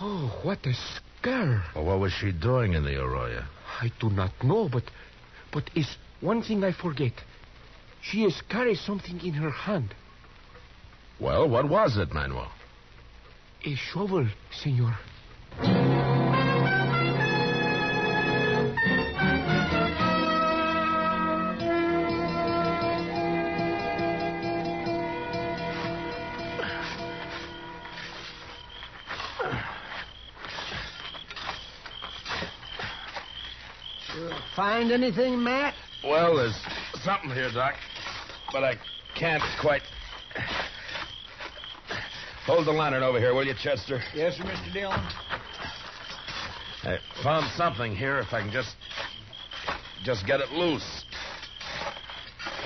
Oh, 0.01 0.41
what 0.43 0.65
a 0.67 0.75
scare. 0.75 1.65
Well, 1.75 1.85
what 1.85 2.01
was 2.01 2.13
she 2.13 2.33
doing 2.33 2.75
in 2.75 2.85
the 2.85 3.01
arroyo? 3.03 3.45
I 3.81 3.91
do 4.01 4.11
not 4.11 4.33
know, 4.43 4.69
but 4.69 4.85
but 5.53 5.71
is 5.75 5.97
one 6.21 6.43
thing 6.43 6.65
I 6.65 6.73
forget. 6.73 7.13
She 8.03 8.25
is 8.25 8.41
carry 8.49 8.75
something 8.75 9.21
in 9.25 9.35
her 9.35 9.51
hand. 9.51 9.95
Well, 11.19 11.49
what 11.49 11.69
was 11.69 11.97
it, 11.97 12.13
Manuel? 12.13 12.53
A 13.65 13.75
shovel, 13.75 14.29
senor. 14.51 14.97
Find 34.57 34.91
anything, 34.91 35.43
Matt? 35.43 35.75
Well, 36.03 36.37
there's 36.37 36.59
something 37.05 37.31
here, 37.31 37.51
Doc, 37.53 37.75
but 38.51 38.65
I 38.65 38.77
can't 39.15 39.43
quite. 39.61 39.83
Hold 42.47 42.67
the 42.67 42.73
lantern 42.73 43.03
over 43.03 43.19
here, 43.19 43.35
will 43.35 43.45
you, 43.45 43.55
Chester? 43.63 44.01
Yes, 44.15 44.37
sir, 44.37 44.45
Mr. 44.45 44.73
Dillon. 44.73 45.01
I 46.85 46.99
found 47.23 47.51
something 47.57 47.95
here. 47.95 48.19
If 48.19 48.33
I 48.33 48.41
can 48.41 48.51
just 48.51 48.77
just 50.05 50.27
get 50.27 50.41
it 50.41 50.51
loose. 50.53 51.05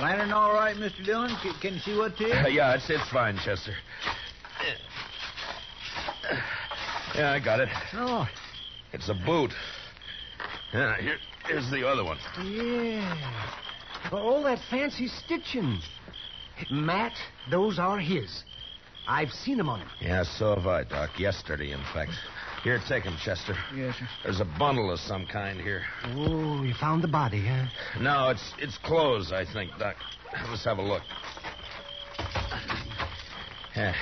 Lantern 0.00 0.32
all 0.32 0.52
right, 0.52 0.76
Mr. 0.76 1.04
Dillon? 1.04 1.37
Can, 1.42 1.54
can 1.61 1.75
you 1.75 1.80
see 1.80 1.97
what 1.97 2.12
it 2.20 2.25
is? 2.25 2.54
yeah, 2.54 2.75
it's 2.75 2.88
it's 2.88 3.09
fine, 3.11 3.37
Chester. 3.44 3.75
Yeah, 7.16 7.32
I 7.32 7.40
got 7.40 7.59
it. 7.59 7.68
Oh, 7.94 8.28
It's 8.92 9.09
a 9.09 9.14
boot. 9.26 9.50
Yeah, 10.73 10.97
here, 11.00 11.16
here's 11.50 11.71
the 11.71 11.87
other 11.87 12.04
one. 12.04 12.19
yeah. 12.42 13.50
All 14.12 14.42
that 14.45 14.59
fancy 14.71 15.09
stitching. 15.09 15.80
Matt, 16.71 17.12
those 17.50 17.78
are 17.78 17.99
his. 17.99 18.45
I've 19.09 19.30
seen 19.30 19.59
them 19.59 19.69
on 19.69 19.80
him. 19.80 19.88
Yeah, 20.00 20.23
so 20.23 20.54
have 20.54 20.66
I, 20.66 20.85
Doc. 20.85 21.19
Yesterday, 21.19 21.73
in 21.73 21.83
fact. 21.92 22.12
Here, 22.62 22.78
take 22.87 23.04
him, 23.04 23.16
Chester. 23.25 23.54
Yes, 23.75 23.97
sir. 23.97 24.09
There's 24.23 24.40
a 24.40 24.45
bundle 24.59 24.90
of 24.92 25.00
some 25.00 25.26
kind 25.26 25.61
here. 25.61 25.83
Oh, 26.04 26.62
you 26.62 26.75
found 26.75 27.02
the 27.02 27.09
body, 27.09 27.47
huh? 27.47 27.66
No, 28.00 28.28
it's 28.28 28.52
it's 28.59 28.76
clothes, 28.78 29.33
I 29.33 29.45
think, 29.50 29.71
Doc. 29.78 29.97
Let's 30.49 30.64
have 30.64 30.78
a 30.78 30.83
look. 30.83 31.02
Yeah. 33.75 33.95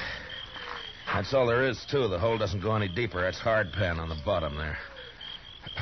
That's 1.14 1.32
all 1.32 1.46
there 1.46 1.64
is, 1.66 1.86
too. 1.90 2.08
The 2.08 2.18
hole 2.18 2.36
doesn't 2.36 2.60
go 2.60 2.74
any 2.74 2.88
deeper. 2.88 3.20
That's 3.22 3.38
hard 3.38 3.72
pan 3.72 3.98
on 4.00 4.08
the 4.08 4.18
bottom 4.24 4.56
there. 4.56 4.76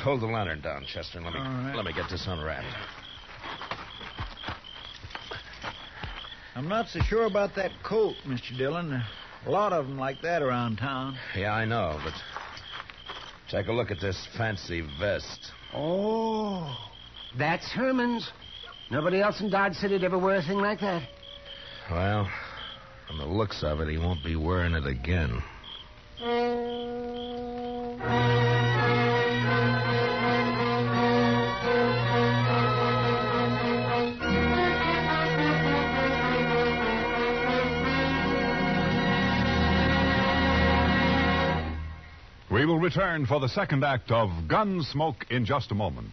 Hold 0.03 0.21
the 0.21 0.27
lantern 0.27 0.61
down, 0.61 0.85
Chester, 0.85 1.17
and 1.17 1.25
let 1.25 1.33
me 1.33 1.39
All 1.39 1.45
right. 1.45 1.75
let 1.75 1.85
me 1.85 1.93
get 1.93 2.09
this 2.09 2.25
unwrapped. 2.27 2.65
I'm 6.55 6.67
not 6.67 6.87
so 6.87 6.99
sure 7.01 7.25
about 7.25 7.55
that 7.55 7.71
coat, 7.83 8.15
Mr. 8.25 8.57
Dillon. 8.57 9.03
A 9.45 9.49
lot 9.49 9.73
of 9.73 9.87
them 9.87 9.97
like 9.97 10.21
that 10.23 10.41
around 10.41 10.77
town. 10.77 11.15
Yeah, 11.35 11.53
I 11.53 11.65
know, 11.65 11.99
but 12.03 12.13
take 13.49 13.67
a 13.67 13.71
look 13.71 13.91
at 13.91 13.99
this 13.99 14.27
fancy 14.37 14.81
vest. 14.99 15.51
Oh, 15.73 16.75
that's 17.37 17.65
Herman's. 17.71 18.31
Nobody 18.89 19.21
else 19.21 19.39
in 19.39 19.49
Dodge 19.51 19.75
City'd 19.75 20.03
ever 20.03 20.17
wear 20.17 20.37
a 20.37 20.41
thing 20.41 20.57
like 20.57 20.79
that. 20.79 21.07
Well, 21.91 22.27
from 23.07 23.17
the 23.19 23.25
looks 23.25 23.63
of 23.63 23.79
it, 23.81 23.89
he 23.89 23.97
won't 23.97 24.23
be 24.23 24.35
wearing 24.35 24.73
it 24.73 24.87
again. 24.87 25.41
Will 42.67 42.79
return 42.79 43.25
for 43.25 43.39
the 43.39 43.47
second 43.47 43.83
act 43.85 44.11
of 44.11 44.29
Gunsmoke 44.47 45.31
in 45.31 45.45
just 45.45 45.71
a 45.71 45.75
moment. 45.75 46.11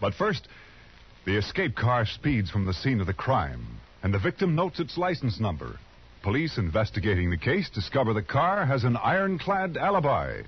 But 0.00 0.12
first, 0.12 0.46
the 1.24 1.38
escape 1.38 1.74
car 1.74 2.04
speeds 2.04 2.50
from 2.50 2.66
the 2.66 2.74
scene 2.74 3.00
of 3.00 3.06
the 3.06 3.14
crime, 3.14 3.66
and 4.02 4.12
the 4.12 4.18
victim 4.18 4.54
notes 4.54 4.80
its 4.80 4.98
license 4.98 5.40
number. 5.40 5.78
Police 6.22 6.58
investigating 6.58 7.30
the 7.30 7.38
case 7.38 7.70
discover 7.70 8.12
the 8.12 8.22
car 8.22 8.66
has 8.66 8.84
an 8.84 8.98
ironclad 8.98 9.78
alibi. 9.78 10.42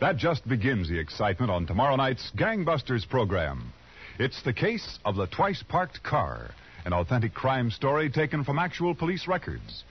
That 0.00 0.16
just 0.16 0.46
begins 0.46 0.88
the 0.88 0.98
excitement 0.98 1.50
on 1.50 1.66
tomorrow 1.66 1.96
night's 1.96 2.30
Gangbusters 2.36 3.08
program. 3.08 3.72
It's 4.20 4.42
the 4.42 4.52
case 4.52 5.00
of 5.04 5.16
the 5.16 5.26
twice 5.26 5.64
parked 5.68 6.02
car, 6.04 6.50
an 6.84 6.92
authentic 6.92 7.34
crime 7.34 7.70
story 7.70 8.10
taken 8.10 8.44
from 8.44 8.60
actual 8.60 8.94
police 8.94 9.26
records. 9.26 9.82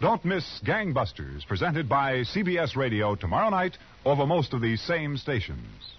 Don't 0.00 0.24
miss 0.24 0.60
Gangbusters, 0.64 1.44
presented 1.48 1.88
by 1.88 2.18
CBS 2.18 2.76
Radio 2.76 3.16
tomorrow 3.16 3.50
night 3.50 3.76
over 4.04 4.26
most 4.26 4.52
of 4.52 4.60
these 4.60 4.80
same 4.80 5.16
stations. 5.16 5.92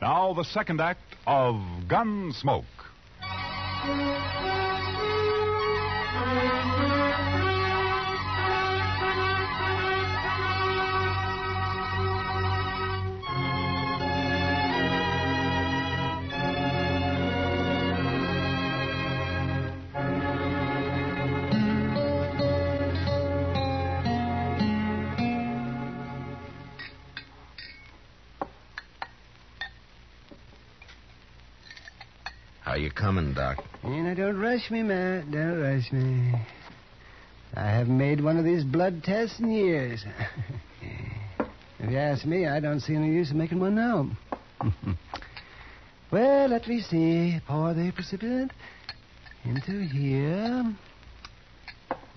Now, 0.00 0.32
the 0.32 0.44
second 0.44 0.80
act 0.80 1.00
of 1.26 1.56
Gunsmoke. 1.88 2.64
You 33.34 33.40
coming, 33.40 33.56
Doc? 33.56 33.64
And 33.82 34.04
now, 34.04 34.14
don't 34.14 34.40
rush 34.40 34.70
me, 34.70 34.82
Matt. 34.82 35.30
Don't 35.30 35.60
rush 35.60 35.92
me. 35.92 36.34
I 37.54 37.66
haven't 37.66 37.96
made 37.96 38.22
one 38.22 38.36
of 38.36 38.44
these 38.44 38.64
blood 38.64 39.02
tests 39.04 39.38
in 39.38 39.50
years. 39.50 40.04
if 41.78 41.90
you 41.90 41.96
ask 41.96 42.24
me, 42.24 42.46
I 42.46 42.60
don't 42.60 42.80
see 42.80 42.94
any 42.94 43.08
use 43.08 43.30
in 43.30 43.38
making 43.38 43.60
one 43.60 43.74
now. 43.74 44.10
well, 46.10 46.48
let 46.48 46.66
me 46.66 46.80
see. 46.80 47.38
Pour 47.46 47.74
the 47.74 47.92
precipitant 47.94 48.52
into 49.44 49.84
here. 49.86 50.74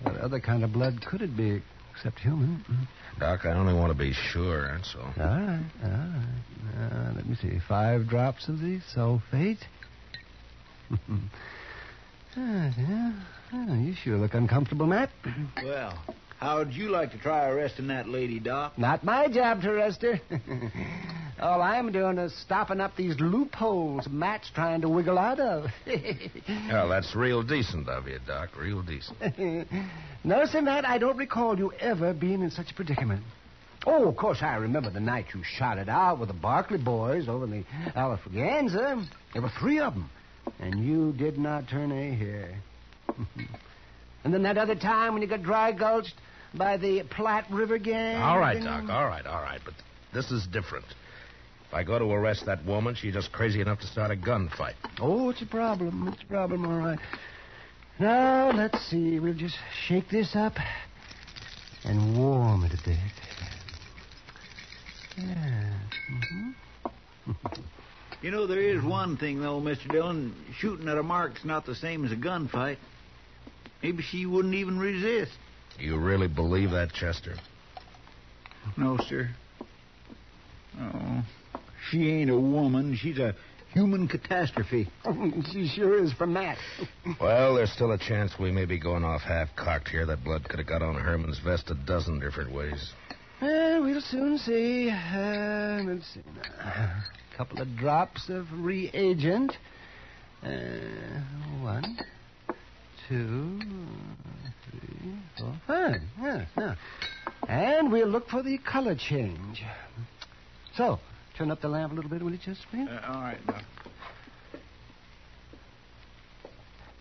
What 0.02 0.16
other 0.16 0.40
kind 0.40 0.64
of 0.64 0.72
blood 0.72 1.04
could 1.04 1.22
it 1.22 1.36
be 1.36 1.62
except 1.92 2.20
human? 2.20 2.64
Doc, 3.18 3.44
I 3.44 3.52
only 3.52 3.74
want 3.74 3.92
to 3.92 3.98
be 3.98 4.12
sure, 4.12 4.68
that's 4.68 4.94
all. 4.94 5.12
All 5.24 5.40
right, 5.40 5.64
all 5.84 5.90
right. 5.90 6.38
Uh, 6.78 7.12
let 7.16 7.28
me 7.28 7.34
see. 7.36 7.58
Five 7.68 8.08
drops 8.08 8.48
of 8.48 8.60
the 8.60 8.80
sulfate. 8.94 9.58
Ah, 12.36 12.70
yeah. 12.78 13.12
Oh, 13.52 13.74
you 13.74 13.94
sure 13.94 14.16
look 14.16 14.34
uncomfortable, 14.34 14.86
Matt. 14.86 15.10
Well, 15.64 15.98
how'd 16.38 16.72
you 16.72 16.88
like 16.90 17.10
to 17.12 17.18
try 17.18 17.48
arresting 17.48 17.88
that 17.88 18.06
lady, 18.08 18.38
Doc? 18.38 18.78
Not 18.78 19.02
my 19.02 19.26
job 19.28 19.62
to 19.62 19.70
arrest 19.72 20.02
her. 20.02 20.20
All 21.40 21.60
I'm 21.62 21.90
doing 21.90 22.18
is 22.18 22.36
stopping 22.36 22.80
up 22.80 22.94
these 22.96 23.18
loopholes 23.18 24.08
Matt's 24.08 24.50
trying 24.54 24.82
to 24.82 24.88
wiggle 24.88 25.18
out 25.18 25.40
of. 25.40 25.70
Well, 26.70 26.88
that's 26.90 27.14
real 27.16 27.42
decent 27.42 27.88
of 27.88 28.06
you, 28.06 28.18
Doc. 28.26 28.50
Real 28.56 28.82
decent. 28.82 29.18
no, 30.22 30.44
sir, 30.46 30.60
Matt, 30.60 30.84
I 30.86 30.98
don't 30.98 31.16
recall 31.16 31.58
you 31.58 31.72
ever 31.80 32.12
being 32.12 32.42
in 32.42 32.50
such 32.50 32.70
a 32.70 32.74
predicament. 32.74 33.22
Oh, 33.86 34.06
of 34.08 34.16
course, 34.16 34.42
I 34.42 34.56
remember 34.56 34.90
the 34.90 35.00
night 35.00 35.26
you 35.34 35.42
shot 35.44 35.78
it 35.78 35.88
out 35.88 36.18
with 36.18 36.28
the 36.28 36.34
Barkley 36.34 36.78
boys 36.78 37.26
over 37.28 37.44
in 37.44 37.50
the 37.50 37.64
Alafraganza. 37.96 39.04
There 39.32 39.42
were 39.42 39.52
three 39.58 39.78
of 39.78 39.94
them, 39.94 40.10
and 40.60 40.84
you 40.84 41.12
did 41.12 41.38
not 41.38 41.68
turn 41.68 41.92
a 41.92 42.14
hair. 42.14 42.60
and 44.24 44.34
then 44.34 44.42
that 44.42 44.58
other 44.58 44.74
time 44.74 45.12
when 45.12 45.22
you 45.22 45.28
got 45.28 45.42
dry 45.42 45.72
gulched 45.72 46.14
by 46.54 46.76
the 46.76 47.02
Platte 47.10 47.50
River 47.50 47.78
gang. 47.78 48.16
All 48.16 48.38
right, 48.38 48.62
Doc. 48.62 48.88
All 48.88 49.06
right, 49.06 49.26
all 49.26 49.42
right. 49.42 49.60
But 49.64 49.74
this 50.12 50.30
is 50.30 50.46
different. 50.46 50.86
If 51.68 51.74
I 51.74 51.84
go 51.84 51.98
to 51.98 52.06
arrest 52.06 52.46
that 52.46 52.64
woman, 52.64 52.94
she's 52.94 53.12
just 53.12 53.30
crazy 53.30 53.60
enough 53.60 53.80
to 53.80 53.86
start 53.86 54.10
a 54.10 54.16
gunfight. 54.16 54.74
Oh, 55.00 55.28
it's 55.28 55.42
a 55.42 55.46
problem. 55.46 56.08
It's 56.08 56.22
a 56.22 56.26
problem, 56.26 56.64
all 56.64 56.78
right. 56.78 56.98
Now, 58.00 58.50
let's 58.50 58.80
see. 58.86 59.18
We'll 59.18 59.34
just 59.34 59.56
shake 59.86 60.08
this 60.08 60.34
up 60.34 60.54
and 61.84 62.16
warm 62.16 62.64
it 62.64 62.72
a 62.72 62.88
bit. 62.88 62.98
Yeah. 65.18 65.78
hmm 66.08 66.50
You 68.20 68.32
know, 68.32 68.46
there 68.46 68.60
is 68.60 68.82
one 68.82 69.16
thing, 69.16 69.40
though, 69.40 69.60
Mr. 69.60 69.90
Dillon. 69.90 70.34
Shooting 70.58 70.88
at 70.88 70.98
a 70.98 71.02
mark's 71.02 71.44
not 71.44 71.66
the 71.66 71.74
same 71.74 72.04
as 72.04 72.10
a 72.10 72.16
gunfight. 72.16 72.78
Maybe 73.82 74.02
she 74.02 74.26
wouldn't 74.26 74.54
even 74.54 74.78
resist. 74.78 75.32
You 75.78 75.98
really 75.98 76.26
believe 76.26 76.72
that, 76.72 76.92
Chester? 76.92 77.36
No, 78.76 78.98
sir. 79.08 79.30
Oh, 80.80 81.24
she 81.90 82.10
ain't 82.10 82.30
a 82.30 82.38
woman. 82.38 82.96
She's 83.00 83.18
a 83.18 83.36
human 83.72 84.08
catastrophe. 84.08 84.88
she 85.52 85.68
sure 85.68 86.02
is 86.02 86.12
from 86.12 86.32
Matt. 86.32 86.58
Well, 87.20 87.54
there's 87.54 87.72
still 87.72 87.92
a 87.92 87.98
chance 87.98 88.32
we 88.38 88.50
may 88.50 88.64
be 88.64 88.78
going 88.78 89.04
off 89.04 89.22
half 89.22 89.48
cocked 89.56 89.88
here. 89.88 90.06
That 90.06 90.24
blood 90.24 90.48
could 90.48 90.58
have 90.58 90.68
got 90.68 90.82
on 90.82 90.94
Herman's 90.96 91.38
vest 91.38 91.70
a 91.70 91.74
dozen 91.74 92.20
different 92.20 92.52
ways. 92.52 92.92
Well, 93.40 93.82
we'll 93.82 94.00
soon 94.00 94.38
see. 94.38 94.90
Uh, 94.90 95.82
let's 95.84 96.06
see 96.12 96.20
now. 96.34 97.02
A 97.38 97.44
couple 97.44 97.62
of 97.62 97.76
drops 97.76 98.28
of 98.30 98.48
reagent. 98.52 99.56
Uh, 100.42 100.48
one, 101.60 101.96
two, 103.08 103.60
three, 104.68 105.12
four, 105.38 105.54
five. 105.64 106.00
Yeah, 106.20 106.46
yeah. 106.56 106.74
And 107.46 107.92
we'll 107.92 108.08
look 108.08 108.28
for 108.28 108.42
the 108.42 108.58
color 108.58 108.96
change. 108.96 109.62
So, 110.74 110.98
turn 111.36 111.52
up 111.52 111.60
the 111.60 111.68
lamp 111.68 111.92
a 111.92 111.94
little 111.94 112.10
bit, 112.10 112.22
will 112.22 112.32
you, 112.32 112.38
Chesterfield? 112.38 112.88
Uh, 112.88 113.06
all 113.06 113.20
right, 113.20 113.46
Doc. 113.46 113.62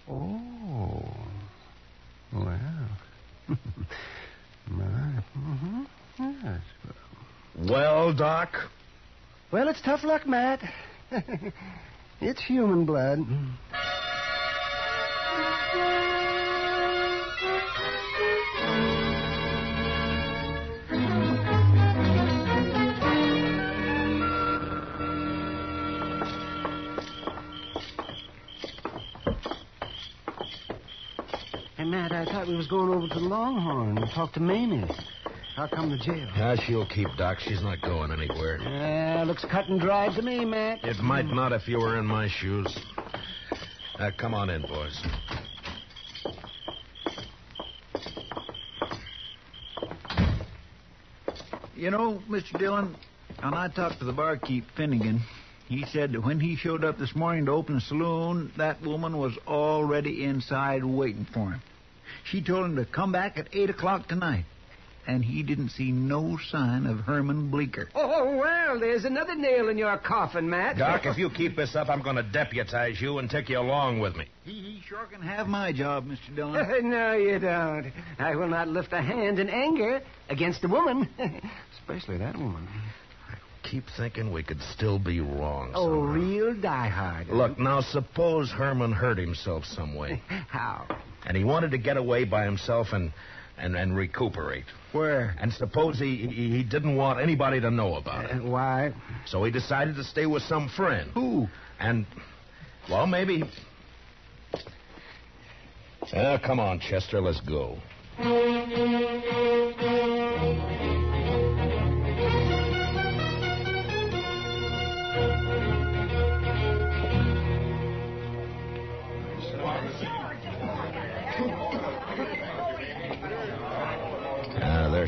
Oh. 0.08 1.02
Wow. 2.32 2.88
My, 4.70 4.84
mm-hmm. 5.36 5.84
Yes. 6.20 6.62
Well, 7.58 8.14
Doc? 8.14 8.56
Well, 9.50 9.70
it's 9.70 9.82
tough 9.82 10.04
luck, 10.04 10.28
Matt. 10.28 10.60
it's 12.22 12.44
human 12.44 12.84
blood. 12.84 13.20
Hey, 31.78 31.86
Matt, 31.86 32.12
I 32.12 32.26
thought 32.26 32.48
we 32.50 32.58
was 32.58 32.68
going 32.68 32.90
over 32.90 33.08
to 33.08 33.14
the 33.14 33.22
Longhorn 33.22 33.98
and 33.98 34.10
talk 34.12 34.34
to 34.34 34.42
Mamie. 34.42 34.84
How 35.58 35.66
come 35.66 35.90
the 35.90 35.98
jail? 35.98 36.30
Yeah, 36.38 36.56
she'll 36.56 36.86
keep, 36.86 37.08
Doc. 37.18 37.40
She's 37.40 37.64
not 37.64 37.82
going 37.82 38.12
anywhere. 38.12 38.60
Yeah, 38.62 39.24
looks 39.26 39.44
cut 39.44 39.68
and 39.70 39.82
dried 39.82 40.14
to 40.16 40.22
me, 40.22 40.46
Matt. 40.46 40.84
It 40.84 41.00
might 41.00 41.26
not 41.26 41.52
if 41.52 41.68
you 41.68 41.80
were 41.80 41.98
in 41.98 42.06
my 42.06 42.28
shoes. 42.28 42.78
Uh, 43.98 44.12
come 44.16 44.36
on 44.36 44.52
in, 44.52 44.62
boys. 44.62 45.04
You 51.76 51.90
know, 51.90 52.22
Mr. 52.30 52.60
Dillon, 52.60 52.96
when 53.42 53.56
I 53.56 53.68
talked 53.70 53.98
to 53.98 54.06
the 54.06 54.14
barkeep, 54.14 54.66
Finnegan, 54.76 55.22
he 55.68 55.86
said 55.86 56.12
that 56.12 56.24
when 56.24 56.40
he 56.40 56.56
showed 56.56 56.84
up 56.84 57.00
this 57.00 57.16
morning 57.16 57.48
to 57.48 57.54
open 57.54 57.74
the 57.74 57.82
saloon, 57.82 58.52
that 58.58 58.80
woman 58.84 59.18
was 59.18 59.36
already 59.48 60.24
inside 60.24 60.86
waiting 60.86 61.26
for 61.26 61.54
him. 61.54 61.62
She 62.26 62.44
told 62.44 62.64
him 62.66 62.76
to 62.76 62.86
come 62.86 63.12
back 63.12 63.40
at 63.40 63.48
8 63.52 63.72
o'clock 63.72 64.08
tonight. 64.08 64.46
And 65.08 65.24
he 65.24 65.42
didn't 65.42 65.70
see 65.70 65.90
no 65.92 66.38
sign 66.52 66.86
of 66.86 67.00
Herman 67.00 67.50
Bleeker. 67.50 67.88
Oh, 67.96 68.12
oh, 68.14 68.38
well, 68.38 68.78
there's 68.78 69.06
another 69.06 69.36
nail 69.36 69.70
in 69.70 69.78
your 69.78 69.98
coffin, 69.98 70.50
Matt. 70.50 70.78
Doc, 70.78 71.06
if 71.06 71.18
you 71.18 71.30
keep 71.30 71.56
this 71.56 71.78
up, 71.78 71.88
I'm 71.88 72.02
going 72.02 72.18
to 72.18 72.24
deputize 72.24 73.00
you 73.00 73.20
and 73.20 73.30
take 73.30 73.48
you 73.48 73.58
along 73.58 74.02
with 74.02 74.18
me. 74.18 74.26
He, 74.44 74.52
he 74.52 74.82
sure 74.86 75.06
can 75.06 75.22
have 75.22 75.48
my 75.48 75.72
job, 75.72 76.06
Mr. 76.08 76.36
Dillon. 76.36 76.90
no, 76.90 77.14
you 77.14 77.40
don't. 77.40 77.92
I 78.20 78.36
will 78.36 78.50
not 78.50 78.68
lift 78.68 78.92
a 78.92 79.02
hand 79.02 79.40
in 79.40 79.50
anger 79.50 80.02
against 80.30 80.66
a 80.66 80.68
woman, 80.68 81.08
especially 81.80 82.18
that 82.18 82.36
woman. 82.36 82.68
I 83.30 83.70
keep 83.70 83.86
thinking 83.96 84.34
we 84.34 84.44
could 84.44 84.62
still 84.74 85.00
be 85.00 85.22
wrong. 85.22 85.72
Oh, 85.74 85.86
somehow. 85.86 86.14
real 86.14 86.54
diehard. 86.54 87.30
Look, 87.30 87.58
now 87.58 87.80
suppose 87.80 88.52
Herman 88.52 88.92
hurt 88.92 89.18
himself 89.18 89.64
some 89.64 89.96
way. 89.96 90.22
How? 90.50 90.86
And 91.26 91.38
he 91.38 91.46
wanted 91.46 91.72
to 91.72 91.78
get 91.78 91.96
away 91.96 92.26
by 92.26 92.44
himself 92.44 92.88
and, 92.92 93.14
and, 93.58 93.76
and 93.76 93.96
recuperate. 93.96 94.66
Where? 94.92 95.36
And 95.40 95.52
suppose 95.54 96.00
he, 96.00 96.16
he 96.28 96.50
he 96.58 96.64
didn't 96.64 96.96
want 96.96 97.20
anybody 97.20 97.60
to 97.62 97.72
know 97.72 97.96
about 97.96 98.26
it. 98.26 98.32
And 98.32 98.52
why? 98.52 98.94
So 99.26 99.44
he 99.44 99.52
decided 99.52 99.96
to 99.96 100.04
stay 100.04 100.26
with 100.26 100.44
some 100.44 100.70
friend. 100.70 101.12
Who? 101.14 101.48
And, 101.80 102.06
well, 102.90 103.08
maybe. 103.08 103.44
Ah, 106.16 106.38
come 106.44 106.60
on, 106.60 106.80
Chester, 106.80 107.20
let's 107.20 107.42
go. 107.42 107.78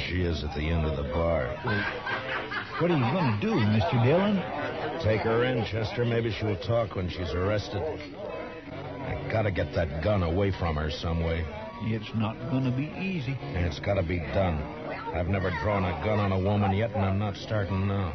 She 0.09 0.21
is 0.21 0.43
at 0.43 0.55
the 0.55 0.61
end 0.61 0.85
of 0.85 0.97
the 0.97 1.03
bar. 1.13 1.55
What 2.79 2.89
are 2.89 2.97
you 2.97 3.13
going 3.13 3.39
to 3.39 3.41
do, 3.41 3.53
Mr. 3.53 4.03
Dillon? 4.03 4.37
Take 5.03 5.21
her 5.21 5.43
in, 5.43 5.63
Chester. 5.65 6.03
Maybe 6.03 6.31
she'll 6.31 6.57
talk 6.57 6.95
when 6.95 7.09
she's 7.09 7.31
arrested. 7.33 7.81
I 7.81 9.29
gotta 9.31 9.51
get 9.51 9.73
that 9.75 10.03
gun 10.03 10.23
away 10.23 10.51
from 10.51 10.77
her 10.77 10.89
some 10.89 11.23
way. 11.23 11.45
It's 11.83 12.09
not 12.15 12.35
going 12.49 12.63
to 12.63 12.71
be 12.71 12.91
easy. 12.99 13.37
And 13.41 13.65
it's 13.65 13.79
gotta 13.79 14.03
be 14.03 14.19
done. 14.19 14.57
I've 15.13 15.27
never 15.27 15.51
drawn 15.61 15.85
a 15.85 15.91
gun 16.03 16.19
on 16.19 16.31
a 16.31 16.39
woman 16.39 16.71
yet, 16.75 16.91
and 16.95 17.05
I'm 17.05 17.19
not 17.19 17.35
starting 17.35 17.87
now. 17.87 18.13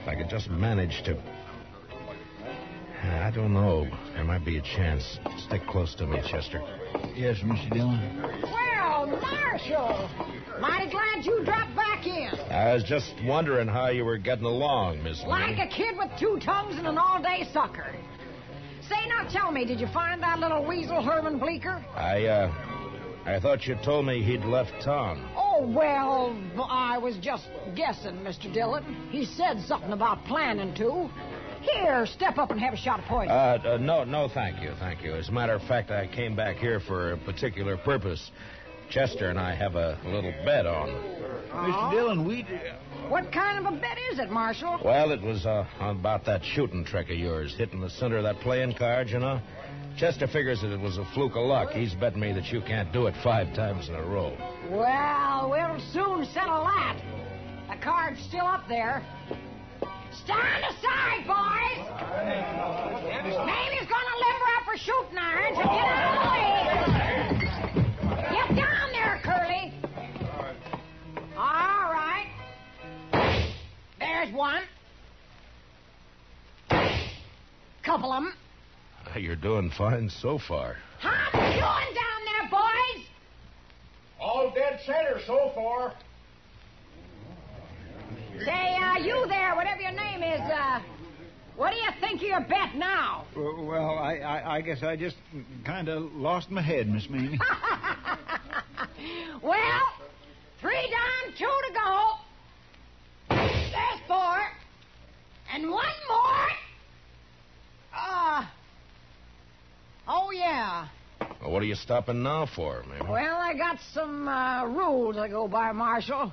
If 0.00 0.08
I 0.08 0.14
could 0.14 0.30
just 0.30 0.48
manage 0.50 1.02
to. 1.04 1.20
I 3.02 3.30
don't 3.30 3.52
know. 3.52 3.86
There 4.14 4.24
might 4.24 4.44
be 4.44 4.58
a 4.58 4.62
chance. 4.62 5.18
Stick 5.38 5.66
close 5.66 5.94
to 5.96 6.06
me, 6.06 6.20
Chester. 6.28 6.62
Yes, 7.14 7.38
Mr. 7.40 7.70
Dillon. 7.72 8.61
Well, 9.12 9.20
Marshal, 9.20 10.08
mighty 10.60 10.90
glad 10.90 11.24
you 11.24 11.44
dropped 11.44 11.74
back 11.76 12.06
in. 12.06 12.30
I 12.50 12.74
was 12.74 12.82
just 12.84 13.12
wondering 13.24 13.68
how 13.68 13.88
you 13.88 14.04
were 14.04 14.18
getting 14.18 14.44
along, 14.44 15.02
Miss 15.02 15.22
Like 15.26 15.56
Lee. 15.58 15.62
a 15.62 15.66
kid 15.68 15.96
with 15.98 16.10
two 16.18 16.38
tongues 16.44 16.76
and 16.78 16.86
an 16.86 16.96
all-day 16.98 17.46
sucker. 17.52 17.94
Say, 18.88 19.06
now 19.08 19.28
tell 19.28 19.52
me, 19.52 19.64
did 19.64 19.80
you 19.80 19.86
find 19.88 20.22
that 20.22 20.38
little 20.38 20.64
weasel 20.66 21.02
Herman 21.02 21.38
Bleeker? 21.38 21.84
I, 21.94 22.24
uh, 22.26 22.52
I 23.26 23.38
thought 23.38 23.66
you 23.66 23.76
told 23.84 24.06
me 24.06 24.22
he'd 24.22 24.44
left 24.44 24.72
town. 24.82 25.28
Oh, 25.36 25.66
well, 25.66 26.36
I 26.68 26.98
was 26.98 27.16
just 27.18 27.48
guessing, 27.76 28.16
Mr. 28.18 28.52
Dillon. 28.52 29.08
He 29.10 29.24
said 29.24 29.60
something 29.60 29.92
about 29.92 30.24
planning 30.24 30.74
to. 30.76 31.08
Here, 31.60 32.06
step 32.06 32.38
up 32.38 32.50
and 32.50 32.58
have 32.60 32.74
a 32.74 32.76
shot 32.76 32.98
of 32.98 33.04
poison. 33.04 33.30
Uh, 33.30 33.58
uh, 33.64 33.76
no, 33.76 34.02
no, 34.02 34.28
thank 34.28 34.60
you, 34.60 34.72
thank 34.80 35.02
you. 35.04 35.14
As 35.14 35.28
a 35.28 35.32
matter 35.32 35.52
of 35.52 35.62
fact, 35.62 35.92
I 35.92 36.08
came 36.08 36.34
back 36.34 36.56
here 36.56 36.80
for 36.80 37.12
a 37.12 37.16
particular 37.18 37.76
purpose. 37.76 38.32
Chester 38.92 39.30
and 39.30 39.38
I 39.38 39.54
have 39.54 39.74
a 39.74 39.98
little 40.04 40.34
bet 40.44 40.66
on. 40.66 40.88
Mr. 41.50 41.90
Dillon, 41.92 42.26
we. 42.26 42.46
what 43.08 43.32
kind 43.32 43.64
of 43.64 43.72
a 43.72 43.76
bet 43.76 43.96
is 44.12 44.18
it, 44.18 44.30
Marshal? 44.30 44.78
Well, 44.84 45.12
it 45.12 45.22
was 45.22 45.46
uh, 45.46 45.64
about 45.80 46.26
that 46.26 46.44
shooting 46.44 46.84
trick 46.84 47.08
of 47.08 47.16
yours, 47.16 47.54
hitting 47.56 47.80
the 47.80 47.88
center 47.88 48.18
of 48.18 48.24
that 48.24 48.40
playing 48.40 48.74
card, 48.74 49.08
you 49.08 49.18
know. 49.18 49.40
Chester 49.96 50.26
figures 50.26 50.60
that 50.60 50.72
it 50.72 50.80
was 50.80 50.98
a 50.98 51.06
fluke 51.14 51.36
of 51.36 51.46
luck. 51.46 51.70
He's 51.70 51.94
betting 51.94 52.20
me 52.20 52.32
that 52.32 52.52
you 52.52 52.60
can't 52.60 52.92
do 52.92 53.06
it 53.06 53.14
five 53.22 53.54
times 53.54 53.88
in 53.88 53.94
a 53.94 54.02
row. 54.02 54.36
Well, 54.70 55.48
we'll 55.50 55.80
soon 55.92 56.26
settle 56.26 56.64
that. 56.64 57.00
The 57.70 57.82
card's 57.82 58.22
still 58.22 58.46
up 58.46 58.68
there. 58.68 59.02
Stand 60.24 60.64
aside, 60.68 61.24
boys! 61.26 61.88
Mamie's 63.24 63.88
gonna 63.88 64.16
limber 64.20 64.48
up 64.58 64.64
her 64.68 64.76
shooting 64.76 65.16
iron, 65.16 65.54
so 65.54 65.62
get 65.62 65.70
out 65.70 66.01
doing 79.42 79.70
fine 79.76 80.08
so 80.08 80.38
far. 80.38 80.76
How 80.98 81.10
you 81.34 81.40
doing 81.40 81.60
down 81.60 82.24
there, 82.24 82.48
boys? 82.50 83.04
All 84.20 84.52
dead 84.54 84.80
center 84.86 85.20
so 85.26 85.50
far. 85.54 85.92
Say, 88.44 88.76
uh, 88.80 88.96
you 88.98 89.26
there, 89.28 89.54
whatever 89.56 89.80
your 89.80 89.92
name 89.92 90.22
is, 90.22 90.40
uh, 90.40 90.80
what 91.56 91.70
do 91.72 91.76
you 91.76 91.90
think 92.00 92.22
of 92.22 92.28
your 92.28 92.40
bet 92.40 92.74
now? 92.76 93.24
Well, 93.36 93.98
I, 93.98 94.14
I, 94.16 94.54
I 94.56 94.60
guess 94.62 94.82
I 94.82 94.96
just 94.96 95.16
kind 95.64 95.88
of 95.88 96.12
lost 96.14 96.50
my 96.50 96.62
head, 96.62 96.88
Miss 96.88 97.08
Mamie. 97.10 97.38
well, 99.42 99.82
three 100.60 100.90
down, 100.90 101.34
two 101.36 101.44
to 101.44 101.72
go. 101.74 102.10
There's 103.28 104.00
four. 104.06 104.40
And 105.52 105.70
one 105.70 105.84
more. 106.08 106.48
Uh, 107.94 108.46
oh, 110.08 110.30
yeah. 110.62 110.88
Well, 111.40 111.50
what 111.52 111.62
are 111.62 111.66
you 111.66 111.74
stopping 111.74 112.22
now 112.22 112.46
for, 112.54 112.82
maybe? 112.88 113.04
Well, 113.10 113.36
I 113.36 113.54
got 113.54 113.78
some 113.92 114.28
uh, 114.28 114.64
rules 114.66 115.16
I 115.16 115.28
go 115.28 115.48
by, 115.48 115.72
Marshal. 115.72 116.32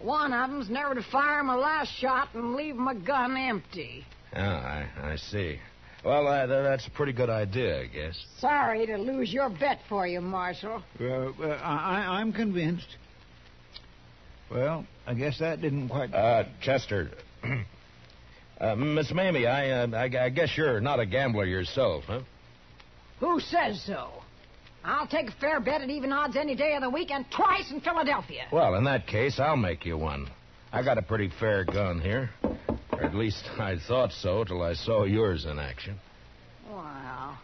One 0.00 0.32
of 0.32 0.50
them's 0.50 0.70
never 0.70 0.94
to 0.94 1.02
fire 1.02 1.42
my 1.42 1.54
last 1.54 1.92
shot 1.98 2.28
and 2.34 2.54
leave 2.54 2.74
my 2.76 2.94
gun 2.94 3.36
empty. 3.36 4.04
Yeah, 4.32 4.86
I, 5.02 5.12
I 5.12 5.16
see. 5.16 5.58
Well, 6.04 6.26
uh, 6.26 6.46
th- 6.46 6.62
that's 6.62 6.86
a 6.86 6.90
pretty 6.90 7.12
good 7.12 7.28
idea, 7.28 7.82
I 7.82 7.86
guess. 7.86 8.24
Sorry 8.38 8.86
to 8.86 8.96
lose 8.96 9.32
your 9.32 9.50
bet 9.50 9.80
for 9.88 10.06
you, 10.06 10.20
Marshal. 10.20 10.82
well, 10.98 11.34
uh, 11.40 11.46
I, 11.48 11.54
I- 12.04 12.20
I'm 12.20 12.32
convinced. 12.32 12.96
Well, 14.50 14.86
I 15.06 15.14
guess 15.14 15.38
that 15.40 15.60
didn't 15.60 15.88
quite. 15.90 16.12
Uh, 16.14 16.44
Chester. 16.62 17.10
uh, 18.60 18.74
Miss 18.74 19.12
Mamie, 19.12 19.46
I, 19.46 19.70
uh, 19.70 19.86
I, 19.94 20.24
I 20.24 20.28
guess 20.30 20.56
you're 20.56 20.80
not 20.80 20.98
a 21.00 21.06
gambler 21.06 21.44
yourself, 21.44 22.04
huh? 22.06 22.20
Who 23.20 23.40
says 23.40 23.82
so? 23.86 24.10
I'll 24.84 25.06
take 25.06 25.28
a 25.28 25.32
fair 25.32 25.60
bet 25.60 25.82
at 25.82 25.90
even 25.90 26.12
odds 26.12 26.36
any 26.36 26.54
day 26.54 26.74
of 26.74 26.82
the 26.82 26.90
week 26.90 27.10
and 27.10 27.24
twice 27.30 27.70
in 27.70 27.80
Philadelphia. 27.80 28.46
Well, 28.50 28.74
in 28.76 28.84
that 28.84 29.06
case, 29.06 29.38
I'll 29.38 29.56
make 29.56 29.84
you 29.84 29.98
one. 29.98 30.28
I 30.72 30.82
got 30.82 30.98
a 30.98 31.02
pretty 31.02 31.30
fair 31.38 31.64
gun 31.64 32.00
here. 32.00 32.30
Or 32.92 33.04
at 33.04 33.14
least 33.14 33.44
I 33.58 33.76
thought 33.86 34.12
so 34.12 34.44
till 34.44 34.62
I 34.62 34.72
saw 34.72 35.04
yours 35.04 35.44
in 35.44 35.58
action. 35.58 35.98
Well, 36.70 37.36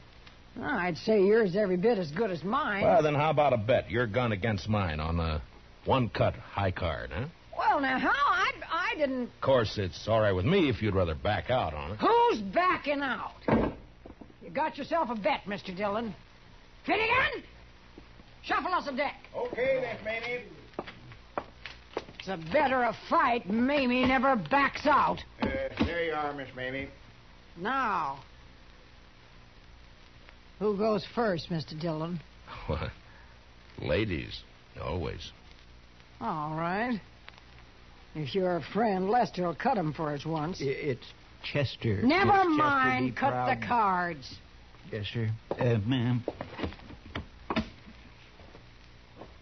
I'd 0.63 0.97
say 0.97 1.23
yours 1.23 1.55
every 1.55 1.77
bit 1.77 1.99
as 1.99 2.11
good 2.11 2.31
as 2.31 2.43
mine. 2.43 2.83
Well, 2.83 3.03
then 3.03 3.15
how 3.15 3.31
about 3.31 3.53
a 3.53 3.59
bet? 3.59 3.91
Your 3.91 4.07
gun 4.07 4.33
against 4.33 4.69
mine 4.69 5.01
on 5.01 5.21
a 5.21 5.43
one 5.85 6.09
cut 6.09 6.35
high 6.35 6.71
card, 6.71 7.11
huh? 7.13 7.27
Well, 7.57 7.81
now, 7.81 7.99
how? 7.99 8.11
I, 8.11 8.51
I 8.71 8.95
didn't. 8.97 9.25
Of 9.25 9.41
course, 9.43 9.77
it's 9.77 10.09
all 10.09 10.21
right 10.21 10.33
with 10.33 10.47
me 10.47 10.69
if 10.71 10.81
you'd 10.81 10.95
rather 10.95 11.15
back 11.15 11.51
out 11.51 11.75
on 11.75 11.93
it. 11.93 11.99
Who's 11.99 12.41
backing 12.41 13.03
out? 13.03 13.35
You 14.47 14.53
got 14.53 14.79
yourself 14.79 15.11
a 15.11 15.17
bet, 15.17 15.43
Mr. 15.47 15.77
Dillon. 15.77 16.15
Finnegan, 16.87 17.43
shuffle 18.45 18.73
us 18.73 18.87
a 18.87 18.97
deck. 18.97 19.17
Okay, 19.37 19.81
Miss 19.81 20.05
Mamie. 20.05 20.45
It's 22.21 22.29
a 22.29 22.39
better 22.53 22.85
a 22.85 22.97
fight. 23.11 23.51
Mamie 23.51 24.07
never 24.07 24.37
backs 24.37 24.87
out. 24.87 25.19
Uh, 25.43 25.49
there 25.85 26.05
you 26.05 26.13
are, 26.13 26.33
Miss 26.33 26.49
Mamie. 26.55 26.89
Now, 27.57 28.21
who 30.61 30.77
goes 30.77 31.05
first, 31.13 31.51
Mr. 31.51 31.79
Dillon? 31.79 32.21
What? 32.69 32.91
Ladies, 33.83 34.43
always. 34.81 35.33
All 36.21 36.55
right. 36.55 37.01
If 38.15 38.35
you're 38.35 38.57
a 38.57 38.63
friend, 38.63 39.11
Lester 39.11 39.47
will 39.47 39.57
cut 39.57 39.77
him 39.77 39.93
for 39.93 40.13
us 40.13 40.25
once. 40.25 40.59
It's 40.61 41.05
Chester. 41.53 42.03
Never 42.03 42.33
Yes, 42.33 42.37
Chester, 42.37 42.49
mind. 42.51 43.17
Cut 43.17 43.31
proud. 43.33 43.61
the 43.63 43.67
cards. 43.67 44.35
Yes, 44.93 45.07
sir. 45.13 45.31
Uh, 45.59 45.79
ma'am. 45.87 46.25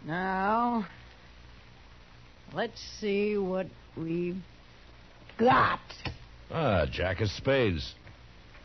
Now, 0.06 0.86
let's 2.52 2.80
see 3.00 3.38
what 3.38 3.66
we've 3.96 4.36
got. 5.38 5.80
Ah, 6.50 6.86
Jack 6.90 7.20
of 7.20 7.28
Spades. 7.30 7.94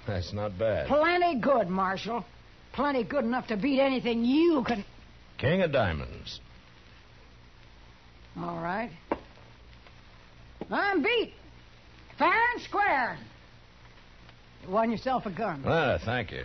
That's 0.05 0.33
not 0.33 0.57
bad. 0.57 0.87
Plenty 0.87 1.39
good, 1.39 1.69
Marshal. 1.69 2.25
Plenty 2.73 3.03
good 3.03 3.23
enough 3.23 3.47
to 3.47 3.57
beat 3.57 3.79
anything 3.79 4.25
you 4.25 4.63
can. 4.67 4.83
King 5.37 5.61
of 5.61 5.71
Diamonds. 5.71 6.39
All 8.37 8.61
right. 8.61 8.91
I'm 10.69 11.01
beat. 11.01 11.33
Fair 12.19 12.51
and 12.53 12.61
square. 12.61 13.17
You 14.63 14.69
won 14.69 14.91
yourself 14.91 15.25
a 15.25 15.31
gun. 15.31 15.63
Ah, 15.65 15.97
thank 16.03 16.31
you. 16.31 16.43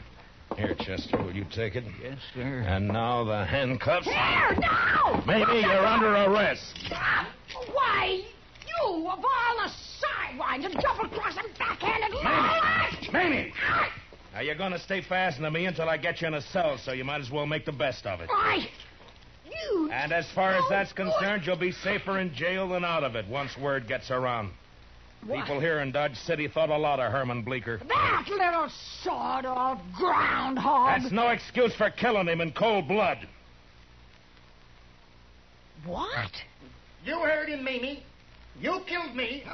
Here, 0.57 0.77
Chester, 0.79 1.19
will 1.19 1.35
you 1.35 1.45
take 1.53 1.75
it? 1.75 1.83
Yes, 2.01 2.19
sir. 2.33 2.65
And 2.65 2.87
now 2.87 3.25
the 3.25 3.45
handcuffs. 3.45 4.07
Here, 4.07 4.57
now! 4.61 5.25
Maybe 5.27 5.67
you're 5.67 5.85
under 5.85 6.15
arrest. 6.15 6.79
Ah, 6.93 7.29
Why, 7.73 8.23
you 8.65 9.09
of 9.09 9.19
all 9.19 9.57
the 9.65 9.71
sidewinds 10.01 10.67
and 10.67 10.75
double-crossing 10.75 11.51
backhanded 11.59 12.23
liars! 12.23 13.09
Mamie! 13.13 13.53
Now, 14.33 14.41
you're 14.43 14.55
going 14.55 14.73
to 14.73 14.79
stay 14.79 15.03
fastened 15.03 15.45
to 15.45 15.51
me 15.51 15.67
until 15.67 15.89
I 15.89 15.97
get 15.97 16.21
you 16.21 16.29
in 16.29 16.35
a 16.35 16.41
cell, 16.41 16.79
so 16.79 16.93
you 16.93 17.05
might 17.05 17.21
as 17.21 17.33
well 17.33 17.47
make 17.47 17.65
the 17.65 17.73
best 17.73 18.07
of 18.07 18.21
it. 18.21 18.29
Why, 18.29 18.69
you. 19.45 19.91
And 19.91 20.13
as 20.13 20.31
far 20.37 20.53
as 20.53 20.63
that's 20.71 20.93
concerned, 20.93 21.43
you'll 21.45 21.57
be 21.57 21.73
safer 21.73 22.21
in 22.21 22.33
jail 22.33 22.69
than 22.69 22.85
out 22.85 23.03
of 23.03 23.17
it 23.17 23.27
once 23.27 23.59
word 23.59 23.89
gets 23.89 24.13
around. 24.13 24.51
What? 25.27 25.41
People 25.41 25.59
here 25.59 25.81
in 25.81 25.91
Dodge 25.91 26.17
City 26.17 26.49
thought 26.49 26.69
a 26.69 26.77
lot 26.77 27.01
of 27.01 27.11
Herman 27.11 27.43
Bleecker. 27.43 27.81
That 27.89 28.27
little 28.29 28.69
sawed-off 29.03 29.81
groundhog. 29.97 31.01
That's 31.01 31.13
no 31.13 31.29
excuse 31.29 31.75
for 31.75 31.89
killing 31.91 32.29
him 32.29 32.43
in 32.43 32.53
cold 32.53 32.87
blood. 32.89 33.27
What? 35.87 36.31
You 37.05 37.21
heard 37.21 37.49
him, 37.49 37.65
Mamie. 37.65 38.03
You 38.61 38.81
killed 38.87 39.17
me. 39.17 39.45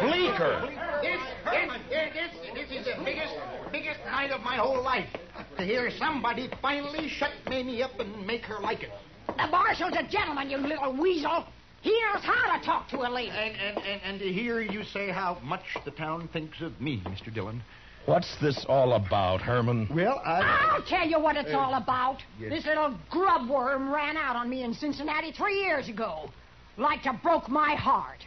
Bleecker! 0.00 0.68
This, 1.02 1.20
this, 1.44 1.72
this, 1.90 2.30
this 2.54 2.70
is 2.80 2.84
the 2.84 3.02
biggest, 3.04 3.34
biggest 3.72 4.00
night 4.04 4.30
of 4.30 4.42
my 4.42 4.56
whole 4.56 4.82
life. 4.82 5.08
To 5.56 5.64
hear 5.64 5.90
somebody 5.98 6.50
finally 6.60 7.08
shut 7.08 7.32
Mamie 7.48 7.82
up 7.82 7.98
and 7.98 8.26
make 8.26 8.42
her 8.42 8.60
like 8.60 8.82
it. 8.82 8.90
The 9.26 9.46
marshal's 9.46 9.94
a 9.98 10.02
gentleman, 10.04 10.50
you 10.50 10.58
little 10.58 10.92
weasel. 10.96 11.46
He 11.82 11.90
knows 11.90 12.22
how 12.22 12.56
to 12.56 12.64
talk 12.64 12.88
to 12.90 12.98
a 13.00 13.10
lady. 13.10 13.30
And, 13.30 13.56
and, 13.56 13.78
and, 13.78 14.00
and 14.04 14.18
to 14.20 14.32
hear 14.32 14.60
you 14.60 14.84
say 14.84 15.10
how 15.10 15.38
much 15.42 15.64
the 15.84 15.90
town 15.90 16.28
thinks 16.32 16.60
of 16.60 16.80
me, 16.80 17.02
Mr. 17.06 17.32
Dillon. 17.32 17.62
What's 18.06 18.36
this 18.40 18.64
all 18.68 18.94
about, 18.94 19.40
Herman? 19.40 19.88
Well, 19.94 20.20
I. 20.24 20.70
I'll 20.72 20.82
tell 20.82 21.06
you 21.06 21.20
what 21.20 21.36
it's 21.36 21.52
all 21.52 21.74
about. 21.74 22.18
This 22.40 22.66
little 22.66 22.96
grub 23.10 23.48
worm 23.48 23.92
ran 23.92 24.16
out 24.16 24.34
on 24.34 24.48
me 24.48 24.64
in 24.64 24.74
Cincinnati 24.74 25.32
three 25.32 25.60
years 25.60 25.88
ago. 25.88 26.30
Like 26.76 27.02
to 27.02 27.12
broke 27.22 27.48
my 27.48 27.74
heart. 27.74 28.18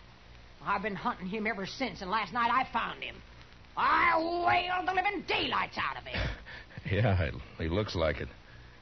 I've 0.65 0.81
been 0.81 0.95
hunting 0.95 1.27
him 1.27 1.45
ever 1.45 1.65
since, 1.65 2.01
and 2.01 2.09
last 2.09 2.33
night 2.33 2.49
I 2.51 2.71
found 2.71 3.03
him. 3.03 3.15
I 3.77 4.17
wailed 4.17 4.87
the 4.87 4.93
living 4.93 5.23
daylights 5.27 5.77
out 5.77 5.97
of 5.97 6.03
him. 6.05 6.19
Yeah, 6.91 7.31
he 7.57 7.67
looks 7.67 7.95
like 7.95 8.17
it. 8.21 8.27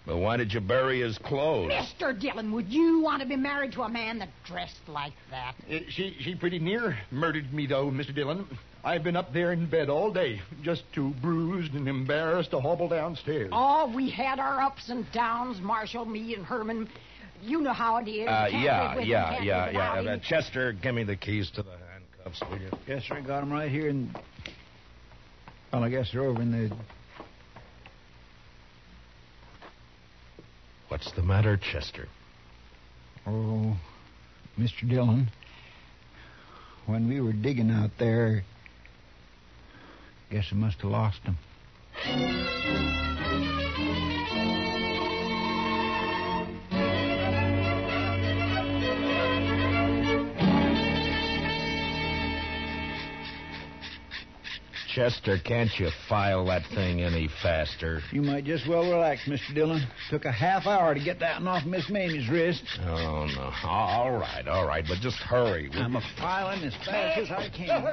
But 0.06 0.18
why 0.18 0.36
did 0.36 0.54
you 0.54 0.60
bury 0.60 1.00
his 1.02 1.18
clothes? 1.18 1.72
Mr. 1.72 2.18
Dillon, 2.20 2.52
would 2.52 2.68
you 2.68 3.00
want 3.00 3.22
to 3.22 3.28
be 3.28 3.38
married 3.38 3.72
to 3.74 3.84
a 3.84 3.90
man 3.90 4.20
that 4.20 4.30
dressed 4.44 4.82
like 4.88 5.14
that? 5.32 5.56
Uh, 5.72 5.80
she, 5.90 6.18
she 6.20 6.36
pretty 6.36 6.60
near 6.60 6.98
murdered 7.10 7.54
me, 7.54 7.68
though, 7.68 7.90
Mr. 7.90 8.14
Dillon. 8.14 8.46
I've 8.84 9.02
been 9.04 9.16
up 9.16 9.32
there 9.32 9.54
in 9.54 9.66
bed 9.70 9.90
all 9.90 10.12
day, 10.12 10.42
just 10.62 10.84
too 10.92 11.14
bruised 11.22 11.74
and 11.74 11.88
embarrassed 11.88 12.52
to 12.52 12.60
hobble 12.60 12.90
downstairs. 12.90 13.50
Oh, 13.54 13.90
we 13.96 14.10
had 14.10 14.40
our 14.40 14.62
ups 14.62 14.90
and 14.90 15.10
downs, 15.14 15.62
Marshall, 15.62 16.04
me, 16.06 16.36
and 16.36 16.46
Herman. 16.46 16.90
You 17.42 17.62
know 17.62 17.72
how 17.72 17.98
it 17.98 18.10
is. 18.10 18.28
Uh, 18.28 18.48
You 18.48 18.52
can't 18.52 18.64
yeah, 18.64 18.94
him, 18.94 19.08
yeah, 19.08 19.30
can't 19.36 19.44
yeah, 19.46 20.02
yeah. 20.02 20.12
Uh. 20.12 20.18
Chester, 20.18 20.74
give 20.74 20.96
me 20.96 21.04
the 21.06 21.16
keys 21.16 21.50
to 21.52 21.64
the 21.64 21.72
handcuffs, 21.72 22.42
will 22.50 22.60
you? 22.60 22.70
Yes, 22.88 23.04
sir. 23.08 23.16
I 23.16 23.22
got 23.22 23.42
'em 23.42 23.52
right 23.54 23.72
here, 23.72 23.88
and 23.88 24.14
well, 25.72 25.84
I 25.84 25.90
guess 25.90 26.12
they're 26.12 26.24
over 26.24 26.42
in 26.42 26.52
the. 26.52 26.76
What's 30.94 31.12
the 31.14 31.24
matter, 31.24 31.58
Chester? 31.58 32.08
Oh, 33.26 33.76
Mr. 34.60 34.88
Dillon. 34.88 35.28
When 36.86 37.10
we 37.10 37.20
were 37.20 37.34
digging 37.34 37.72
out 37.72 37.90
there, 37.98 38.44
guess 40.30 40.50
I 40.52 40.56
must 40.56 40.82
have 40.82 40.92
lost 40.92 41.22
'em. 41.26 41.40
Chester, 54.96 55.38
can't 55.44 55.70
you 55.80 55.90
file 56.08 56.46
that 56.46 56.62
thing 56.76 57.02
any 57.02 57.28
faster? 57.42 58.02
You 58.12 58.22
might 58.22 58.46
just 58.46 58.68
well 58.68 58.84
relax, 58.84 59.22
Mr. 59.28 59.54
Dillon. 59.56 59.88
Took 60.10 60.26
a 60.26 60.32
half 60.32 60.68
hour 60.68 60.94
to 60.94 61.00
get 61.04 61.20
that 61.20 61.40
one 61.42 61.48
off 61.48 61.66
Miss 61.66 61.90
Mamie's 61.90 62.30
wrist. 62.30 62.64
Oh, 62.82 63.26
no. 63.36 63.52
All 63.64 64.12
right, 64.12 64.48
all 64.48 64.68
right, 64.68 64.84
but 64.88 65.00
just 65.00 65.16
hurry. 65.18 65.70
will 65.70 65.82
I'm 65.82 65.96
a 65.96 66.02
filing 66.20 66.64
as 66.64 66.74
fast 66.86 67.20
as 67.20 67.32
I 67.32 67.50
can. 67.50 67.68
Matt, 67.68 67.84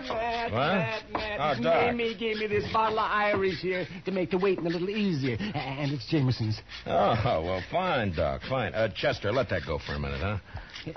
What? 0.53 0.53
Matt, 0.53 1.03
Matt. 1.13 1.41
Oh, 1.59 1.63
Doc. 1.63 1.87
Mamie 1.87 2.15
gave 2.19 2.37
me 2.37 2.47
this 2.47 2.71
bottle 2.73 2.99
of 2.99 3.11
Irish 3.11 3.61
here 3.61 3.87
to 4.05 4.11
make 4.13 4.31
the 4.31 4.39
waiting 4.39 4.67
a 4.67 4.71
little 4.71 4.91
easier. 4.91 5.37
And 5.55 5.93
it's 5.93 6.07
Jameson's. 6.11 6.61
Oh, 6.87 7.43
well, 7.45 7.63
fine, 7.71 8.13
Doc, 8.15 8.43
fine. 8.49 8.75
Uh, 8.75 8.89
Chester, 8.95 9.33
let 9.33 9.49
that 9.51 9.63
go 9.67 9.79
for 9.79 9.95
a 9.95 9.99
minute, 9.99 10.21
huh? 10.21 10.39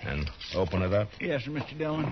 And 0.04 0.30
open 0.56 0.82
it 0.82 0.94
up. 0.94 1.10
Yes, 1.22 1.44
sir, 1.46 1.52
Mr. 1.52 1.78
Dillon. 1.78 2.12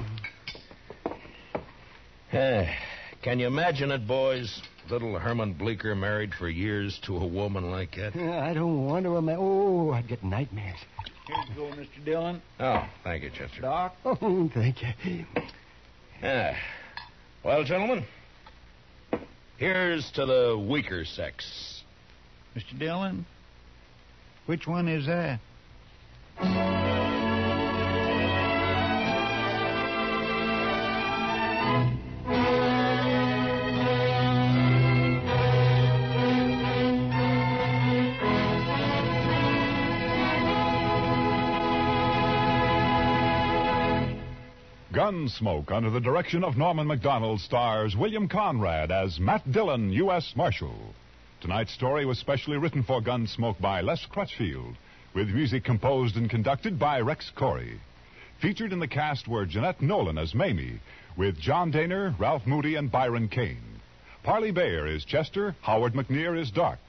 Eh, 2.32 2.73
Can 3.21 3.38
you 3.39 3.45
imagine 3.45 3.91
it, 3.91 4.07
boys? 4.07 4.62
Little 4.89 5.17
Herman 5.19 5.53
Bleeker 5.53 5.93
married 5.93 6.34
for 6.34 6.49
years 6.49 6.99
to 7.03 7.17
a 7.17 7.27
woman 7.27 7.69
like 7.69 7.95
that. 7.95 8.15
I 8.15 8.53
don't 8.53 8.88
want 8.88 9.05
to 9.05 9.17
imagine. 9.17 9.41
Oh, 9.43 9.91
I'd 9.91 10.07
get 10.07 10.23
nightmares. 10.23 10.79
Here 11.27 11.36
you 11.49 11.55
go, 11.55 11.75
Mr. 11.75 12.03
Dillon. 12.03 12.41
Oh, 12.60 12.84
thank 13.03 13.21
you, 13.21 13.29
Chester. 13.29 13.62
Doc. 13.62 13.95
Oh, 14.03 14.49
thank 14.55 14.81
you. 14.81 15.25
Yeah. 16.21 16.57
Well, 17.43 17.63
gentlemen, 17.63 18.05
here's 19.57 20.10
to 20.13 20.25
the 20.25 20.57
weaker 20.69 21.05
sex. 21.05 21.84
Mr. 22.55 22.77
Dillon, 22.77 23.25
which 24.47 24.65
one 24.65 24.88
is 24.88 25.05
that? 25.05 25.39
Gunsmoke, 45.12 45.74
under 45.74 45.89
the 45.89 46.00
direction 46.00 46.41
of 46.41 46.56
Norman 46.56 46.88
Macdonnell, 46.88 47.38
stars 47.38 47.97
William 47.97 48.30
Conrad 48.30 48.91
as 48.91 49.19
Matt 49.19 49.52
Dillon, 49.52 49.91
U.S. 49.91 50.32
Marshal. 50.38 50.93
Tonight's 51.41 51.74
story 51.74 52.06
was 52.06 52.17
specially 52.17 52.56
written 52.56 52.82
for 52.82 53.02
Gunsmoke 53.02 53.60
by 53.60 53.82
Les 53.82 54.06
Crutchfield, 54.06 54.78
with 55.13 55.28
music 55.28 55.65
composed 55.65 56.15
and 56.15 56.30
conducted 56.30 56.80
by 56.80 57.02
Rex 57.02 57.30
Koury. 57.36 57.78
Featured 58.41 58.71
in 58.71 58.80
the 58.80 58.88
cast 58.88 59.28
were 59.28 59.45
Jeanette 59.45 59.82
Nolan 59.82 60.17
as 60.17 60.34
Mamie, 60.34 60.80
with 61.17 61.38
John 61.38 61.74
Dehner, 61.74 62.17
Ralph 62.17 62.47
Moody, 62.47 62.76
and 62.76 62.89
Byron 62.89 63.28
Kane. 63.28 63.82
Parley 64.24 64.52
Baer 64.52 64.88
is 64.88 65.04
Chester, 65.04 65.58
Howard 65.60 65.91
McNear 65.91 66.39
is 66.39 66.52
Doc. 66.52 66.80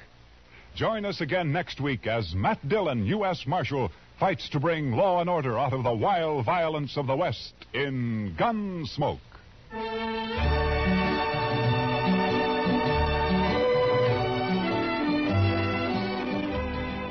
Join 0.76 1.04
us 1.04 1.20
again 1.20 1.50
next 1.50 1.80
week 1.80 2.06
as 2.06 2.36
Matt 2.36 2.68
Dillon, 2.68 3.04
U.S. 3.06 3.48
Marshal, 3.48 3.90
fights 4.18 4.48
to 4.50 4.60
bring 4.60 4.92
law 4.92 5.20
and 5.20 5.28
order 5.28 5.58
out 5.58 5.72
of 5.72 5.84
the 5.84 5.92
wild 5.92 6.44
violence 6.44 6.96
of 6.96 7.06
the 7.06 7.16
West 7.16 7.54
in 7.72 8.34
Gunsmoke. 8.38 9.18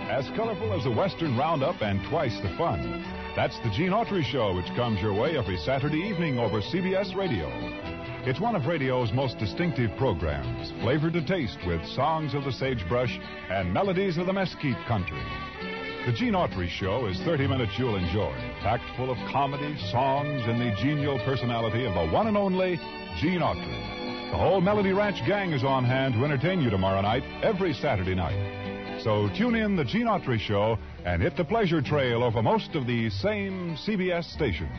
As 0.10 0.30
colorful 0.36 0.74
as 0.74 0.84
the 0.84 0.92
Western 0.92 1.38
Roundup 1.38 1.82
and 1.82 2.00
twice 2.10 2.38
the 2.42 2.56
fun. 2.58 3.04
That's 3.36 3.58
the 3.60 3.72
Gene 3.72 3.92
Autry 3.92 4.24
Show, 4.24 4.56
which 4.56 4.68
comes 4.76 5.02
your 5.02 5.14
way 5.14 5.38
every 5.38 5.58
Saturday 5.58 6.00
evening 6.00 6.38
over 6.38 6.62
CBS 6.62 7.16
Radio. 7.16 7.48
It's 8.24 8.40
one 8.40 8.56
of 8.56 8.68
radio's 8.68 9.12
most 9.14 9.40
distinctive 9.40 9.90
programs, 9.98 10.72
flavored 10.82 11.14
to 11.14 11.26
taste 11.26 11.58
with 11.66 11.84
songs 11.88 12.36
of 12.36 12.44
the 12.44 12.52
sagebrush 12.52 13.20
and 13.50 13.74
melodies 13.74 14.18
of 14.18 14.28
the 14.28 14.34
mesquite 14.34 14.78
country. 14.86 15.24
The 16.06 16.12
Gene 16.12 16.34
Autry 16.34 16.68
Show 16.68 17.06
is 17.06 17.20
30 17.22 17.46
minutes 17.46 17.74
you'll 17.78 17.96
enjoy, 17.96 18.34
packed 18.62 18.84
full 18.98 19.12
of 19.12 19.18
comedy, 19.32 19.78
songs, 19.92 20.42
and 20.48 20.60
the 20.60 20.76
genial 20.82 21.20
personality 21.20 21.86
of 21.86 21.94
the 21.94 22.08
one 22.12 22.26
and 22.26 22.36
only 22.36 22.78
Gene 23.20 23.42
Autry. 23.42 24.32
The 24.32 24.38
whole 24.38 24.62
Melody 24.62 24.94
Ranch 24.94 25.24
gang 25.28 25.54
is 25.54 25.64
on 25.64 25.86
hand 25.86 26.16
to 26.16 26.26
entertain 26.26 26.60
you 26.60 26.72
tomorrow 26.72 27.02
night, 27.02 27.22
every 27.44 27.76
Saturday 27.76 28.16
night. 28.16 29.00
So 29.04 29.30
tune 29.38 29.54
in 29.54 29.76
the 29.76 29.86
Gene 29.86 30.08
Autry 30.08 30.40
Show 30.40 30.80
and 31.06 31.22
hit 31.22 31.38
the 31.38 31.46
pleasure 31.46 31.84
trail 31.84 32.24
over 32.24 32.42
most 32.42 32.74
of 32.74 32.88
these 32.88 33.14
same 33.22 33.78
CBS 33.78 34.24
stations. 34.24 34.72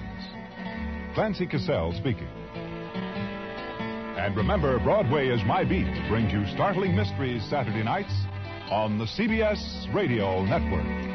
Clancy 1.14 1.46
Cassell 1.46 1.92
speaking. 1.92 2.28
And 4.18 4.37
remember, 4.37 4.80
Broadway 4.80 5.28
is 5.28 5.40
My 5.44 5.62
Beat 5.62 5.87
brings 6.08 6.32
you 6.32 6.44
startling 6.48 6.96
mysteries 6.96 7.44
Saturday 7.48 7.85
nights 7.85 8.12
on 8.72 8.98
the 8.98 9.04
CBS 9.04 9.94
Radio 9.94 10.44
Network. 10.44 11.12